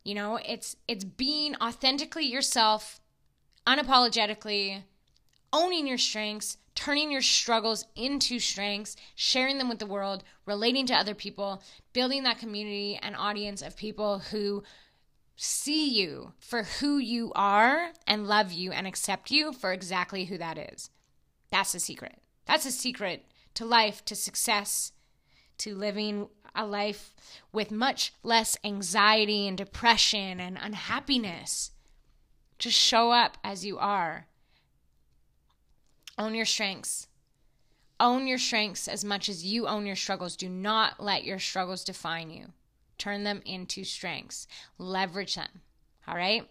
You 0.07 0.15
know, 0.15 0.39
it's 0.47 0.77
it's 0.87 1.03
being 1.03 1.57
authentically 1.57 2.25
yourself, 2.25 3.01
unapologetically, 3.67 4.83
owning 5.51 5.85
your 5.85 5.97
strengths, 5.97 6.55
turning 6.75 7.11
your 7.11 7.21
struggles 7.21 7.85
into 7.93 8.39
strengths, 8.39 8.95
sharing 9.15 9.57
them 9.57 9.67
with 9.67 9.79
the 9.79 9.85
world, 9.85 10.23
relating 10.45 10.85
to 10.85 10.93
other 10.93 11.13
people, 11.13 11.61
building 11.91 12.23
that 12.23 12.39
community 12.39 12.97
and 13.03 13.17
audience 13.17 13.61
of 13.61 13.75
people 13.75 14.19
who 14.19 14.63
see 15.35 15.89
you 15.89 16.31
for 16.39 16.63
who 16.63 16.99
you 16.99 17.33
are 17.35 17.91
and 18.07 18.29
love 18.29 18.53
you 18.53 18.71
and 18.71 18.87
accept 18.87 19.29
you 19.29 19.51
for 19.51 19.73
exactly 19.73 20.23
who 20.23 20.37
that 20.37 20.57
is. 20.57 20.89
That's 21.51 21.73
the 21.73 21.81
secret. 21.81 22.21
That's 22.45 22.65
a 22.65 22.71
secret 22.71 23.25
to 23.55 23.65
life, 23.65 24.05
to 24.05 24.15
success, 24.15 24.93
to 25.59 25.75
living 25.75 26.27
a 26.55 26.65
life 26.65 27.13
with 27.51 27.71
much 27.71 28.13
less 28.23 28.57
anxiety 28.63 29.47
and 29.47 29.57
depression 29.57 30.39
and 30.39 30.57
unhappiness. 30.59 31.71
Just 32.57 32.77
show 32.77 33.11
up 33.11 33.37
as 33.43 33.63
you 33.63 33.77
are. 33.77 34.27
Own 36.17 36.33
your 36.33 36.45
strengths. 36.45 37.07
Own 37.99 38.27
your 38.27 38.37
strengths 38.39 38.87
as 38.87 39.05
much 39.05 39.29
as 39.29 39.45
you 39.45 39.67
own 39.67 39.85
your 39.85 39.95
struggles. 39.95 40.35
Do 40.35 40.49
not 40.49 40.99
let 40.99 41.23
your 41.23 41.39
struggles 41.39 41.83
define 41.83 42.31
you. 42.31 42.47
Turn 42.97 43.23
them 43.23 43.41
into 43.45 43.83
strengths. 43.83 44.47
Leverage 44.77 45.35
them. 45.35 45.61
All 46.07 46.15
right? 46.15 46.47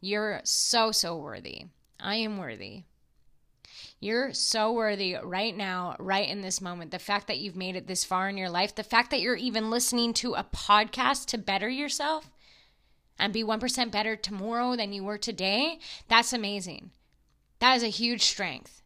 You're 0.00 0.40
so, 0.44 0.90
so 0.90 1.16
worthy. 1.16 1.66
I 2.00 2.16
am 2.16 2.38
worthy. 2.38 2.82
You're 4.04 4.34
so 4.34 4.70
worthy 4.70 5.16
right 5.16 5.56
now, 5.56 5.96
right 5.98 6.28
in 6.28 6.42
this 6.42 6.60
moment. 6.60 6.90
The 6.90 6.98
fact 6.98 7.26
that 7.28 7.38
you've 7.38 7.56
made 7.56 7.74
it 7.74 7.86
this 7.86 8.04
far 8.04 8.28
in 8.28 8.36
your 8.36 8.50
life, 8.50 8.74
the 8.74 8.82
fact 8.82 9.10
that 9.10 9.22
you're 9.22 9.34
even 9.34 9.70
listening 9.70 10.12
to 10.14 10.34
a 10.34 10.44
podcast 10.44 11.24
to 11.28 11.38
better 11.38 11.70
yourself 11.70 12.30
and 13.18 13.32
be 13.32 13.42
1% 13.42 13.90
better 13.90 14.14
tomorrow 14.14 14.76
than 14.76 14.92
you 14.92 15.02
were 15.04 15.16
today, 15.16 15.78
that's 16.06 16.34
amazing. 16.34 16.90
That 17.60 17.76
is 17.76 17.82
a 17.82 17.86
huge 17.86 18.20
strength. 18.20 18.82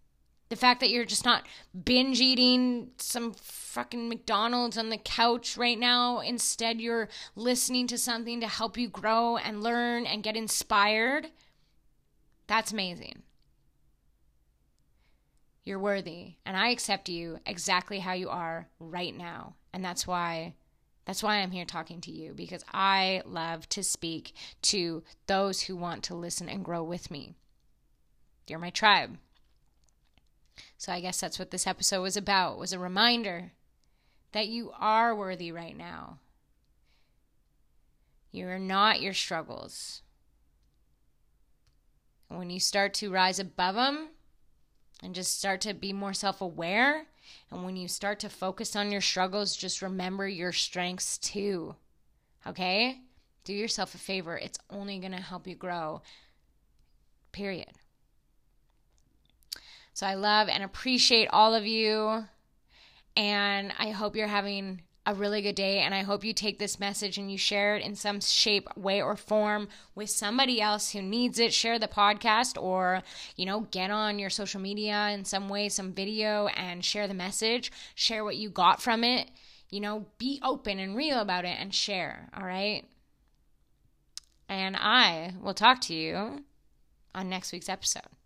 The 0.50 0.56
fact 0.56 0.78
that 0.78 0.90
you're 0.90 1.04
just 1.04 1.24
not 1.24 1.48
binge 1.84 2.20
eating 2.20 2.92
some 2.98 3.32
fucking 3.32 4.08
McDonald's 4.08 4.78
on 4.78 4.88
the 4.88 4.98
couch 4.98 5.56
right 5.56 5.80
now. 5.80 6.20
Instead, 6.20 6.80
you're 6.80 7.08
listening 7.34 7.88
to 7.88 7.98
something 7.98 8.40
to 8.40 8.46
help 8.46 8.78
you 8.78 8.88
grow 8.88 9.36
and 9.36 9.64
learn 9.64 10.06
and 10.06 10.22
get 10.22 10.36
inspired. 10.36 11.26
That's 12.46 12.70
amazing. 12.70 13.24
You're 15.68 15.78
worthy, 15.78 16.36
and 16.46 16.56
I 16.56 16.70
accept 16.70 17.10
you 17.10 17.40
exactly 17.44 17.98
how 17.98 18.14
you 18.14 18.30
are 18.30 18.70
right 18.80 19.14
now. 19.14 19.56
And 19.70 19.84
that's 19.84 20.06
why 20.06 20.54
that's 21.04 21.22
why 21.22 21.36
I'm 21.36 21.50
here 21.50 21.66
talking 21.66 22.00
to 22.00 22.10
you 22.10 22.32
because 22.32 22.64
I 22.72 23.20
love 23.26 23.68
to 23.68 23.82
speak 23.82 24.32
to 24.62 25.02
those 25.26 25.60
who 25.60 25.76
want 25.76 26.04
to 26.04 26.14
listen 26.14 26.48
and 26.48 26.64
grow 26.64 26.82
with 26.82 27.10
me. 27.10 27.34
You're 28.46 28.58
my 28.58 28.70
tribe. 28.70 29.18
So 30.78 30.90
I 30.90 31.00
guess 31.00 31.20
that's 31.20 31.38
what 31.38 31.50
this 31.50 31.66
episode 31.66 32.00
was 32.00 32.16
about 32.16 32.58
was 32.58 32.72
a 32.72 32.78
reminder 32.78 33.52
that 34.32 34.48
you 34.48 34.72
are 34.80 35.14
worthy 35.14 35.52
right 35.52 35.76
now. 35.76 36.18
You 38.32 38.48
are 38.48 38.58
not 38.58 39.02
your 39.02 39.12
struggles. 39.12 40.00
And 42.30 42.38
when 42.38 42.48
you 42.48 42.58
start 42.58 42.94
to 42.94 43.10
rise 43.10 43.38
above 43.38 43.74
them, 43.74 44.08
and 45.02 45.14
just 45.14 45.38
start 45.38 45.60
to 45.62 45.74
be 45.74 45.92
more 45.92 46.12
self 46.12 46.40
aware. 46.40 47.06
And 47.50 47.64
when 47.64 47.76
you 47.76 47.88
start 47.88 48.20
to 48.20 48.28
focus 48.28 48.74
on 48.74 48.90
your 48.90 49.00
struggles, 49.00 49.56
just 49.56 49.82
remember 49.82 50.26
your 50.26 50.52
strengths 50.52 51.18
too. 51.18 51.76
Okay? 52.46 53.00
Do 53.44 53.52
yourself 53.52 53.94
a 53.94 53.98
favor. 53.98 54.36
It's 54.36 54.58
only 54.70 54.98
going 54.98 55.12
to 55.12 55.20
help 55.20 55.46
you 55.46 55.54
grow. 55.54 56.02
Period. 57.32 57.72
So 59.92 60.06
I 60.06 60.14
love 60.14 60.48
and 60.48 60.62
appreciate 60.62 61.28
all 61.32 61.54
of 61.54 61.66
you. 61.66 62.24
And 63.16 63.72
I 63.78 63.90
hope 63.90 64.16
you're 64.16 64.28
having 64.28 64.82
a 65.08 65.14
really 65.14 65.40
good 65.40 65.54
day. 65.54 65.78
And 65.80 65.94
I 65.94 66.02
hope 66.02 66.22
you 66.22 66.34
take 66.34 66.58
this 66.58 66.78
message 66.78 67.16
and 67.16 67.32
you 67.32 67.38
share 67.38 67.74
it 67.74 67.82
in 67.82 67.94
some 67.94 68.20
shape, 68.20 68.68
way, 68.76 69.00
or 69.00 69.16
form 69.16 69.68
with 69.94 70.10
somebody 70.10 70.60
else 70.60 70.92
who 70.92 71.00
needs 71.00 71.38
it. 71.38 71.54
Share 71.54 71.78
the 71.78 71.88
podcast 71.88 72.60
or, 72.60 73.02
you 73.34 73.46
know, 73.46 73.62
get 73.70 73.90
on 73.90 74.18
your 74.18 74.28
social 74.28 74.60
media 74.60 75.08
in 75.08 75.24
some 75.24 75.48
way, 75.48 75.70
some 75.70 75.94
video, 75.94 76.48
and 76.48 76.84
share 76.84 77.08
the 77.08 77.14
message. 77.14 77.72
Share 77.94 78.22
what 78.22 78.36
you 78.36 78.50
got 78.50 78.82
from 78.82 79.02
it. 79.02 79.30
You 79.70 79.80
know, 79.80 80.06
be 80.18 80.40
open 80.42 80.78
and 80.78 80.94
real 80.94 81.20
about 81.20 81.46
it 81.46 81.56
and 81.58 81.74
share. 81.74 82.28
All 82.36 82.44
right. 82.44 82.84
And 84.46 84.76
I 84.76 85.32
will 85.40 85.54
talk 85.54 85.80
to 85.82 85.94
you 85.94 86.44
on 87.14 87.30
next 87.30 87.52
week's 87.52 87.70
episode. 87.70 88.17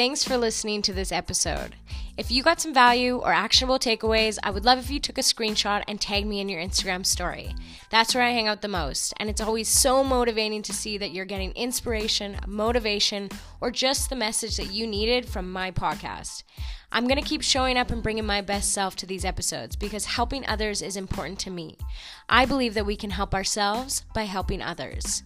Thanks 0.00 0.24
for 0.24 0.38
listening 0.38 0.80
to 0.80 0.94
this 0.94 1.12
episode. 1.12 1.76
If 2.16 2.30
you 2.30 2.42
got 2.42 2.58
some 2.58 2.72
value 2.72 3.18
or 3.18 3.34
actionable 3.34 3.78
takeaways, 3.78 4.38
I 4.42 4.50
would 4.50 4.64
love 4.64 4.78
if 4.78 4.90
you 4.90 4.98
took 4.98 5.18
a 5.18 5.20
screenshot 5.20 5.84
and 5.86 6.00
tagged 6.00 6.26
me 6.26 6.40
in 6.40 6.48
your 6.48 6.58
Instagram 6.58 7.04
story. 7.04 7.54
That's 7.90 8.14
where 8.14 8.24
I 8.24 8.30
hang 8.30 8.48
out 8.48 8.62
the 8.62 8.66
most, 8.66 9.12
and 9.18 9.28
it's 9.28 9.42
always 9.42 9.68
so 9.68 10.02
motivating 10.02 10.62
to 10.62 10.72
see 10.72 10.96
that 10.96 11.10
you're 11.10 11.26
getting 11.26 11.52
inspiration, 11.52 12.38
motivation, 12.46 13.28
or 13.60 13.70
just 13.70 14.08
the 14.08 14.16
message 14.16 14.56
that 14.56 14.72
you 14.72 14.86
needed 14.86 15.28
from 15.28 15.52
my 15.52 15.70
podcast. 15.70 16.44
I'm 16.90 17.06
going 17.06 17.22
to 17.22 17.28
keep 17.28 17.42
showing 17.42 17.76
up 17.76 17.90
and 17.90 18.02
bringing 18.02 18.24
my 18.24 18.40
best 18.40 18.72
self 18.72 18.96
to 18.96 19.06
these 19.06 19.26
episodes 19.26 19.76
because 19.76 20.06
helping 20.06 20.46
others 20.46 20.80
is 20.80 20.96
important 20.96 21.38
to 21.40 21.50
me. 21.50 21.76
I 22.26 22.46
believe 22.46 22.72
that 22.72 22.86
we 22.86 22.96
can 22.96 23.10
help 23.10 23.34
ourselves 23.34 24.06
by 24.14 24.22
helping 24.22 24.62
others. 24.62 25.24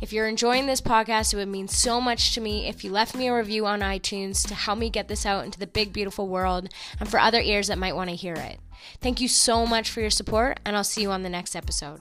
If 0.00 0.12
you're 0.12 0.28
enjoying 0.28 0.66
this 0.66 0.80
podcast, 0.80 1.34
it 1.34 1.38
would 1.38 1.48
mean 1.48 1.66
so 1.66 2.00
much 2.00 2.32
to 2.34 2.40
me 2.40 2.68
if 2.68 2.84
you 2.84 2.92
left 2.92 3.16
me 3.16 3.26
a 3.26 3.34
review 3.34 3.66
on 3.66 3.80
iTunes 3.80 4.46
to 4.46 4.54
help 4.54 4.78
me 4.78 4.90
get 4.90 5.08
this 5.08 5.26
out 5.26 5.44
into 5.44 5.58
the 5.58 5.66
big, 5.66 5.92
beautiful 5.92 6.28
world 6.28 6.68
and 7.00 7.08
for 7.08 7.18
other 7.18 7.40
ears 7.40 7.66
that 7.66 7.78
might 7.78 7.96
want 7.96 8.08
to 8.10 8.16
hear 8.16 8.34
it. 8.34 8.60
Thank 9.00 9.20
you 9.20 9.26
so 9.26 9.66
much 9.66 9.90
for 9.90 10.00
your 10.00 10.10
support, 10.10 10.60
and 10.64 10.76
I'll 10.76 10.84
see 10.84 11.02
you 11.02 11.10
on 11.10 11.24
the 11.24 11.28
next 11.28 11.56
episode. 11.56 12.00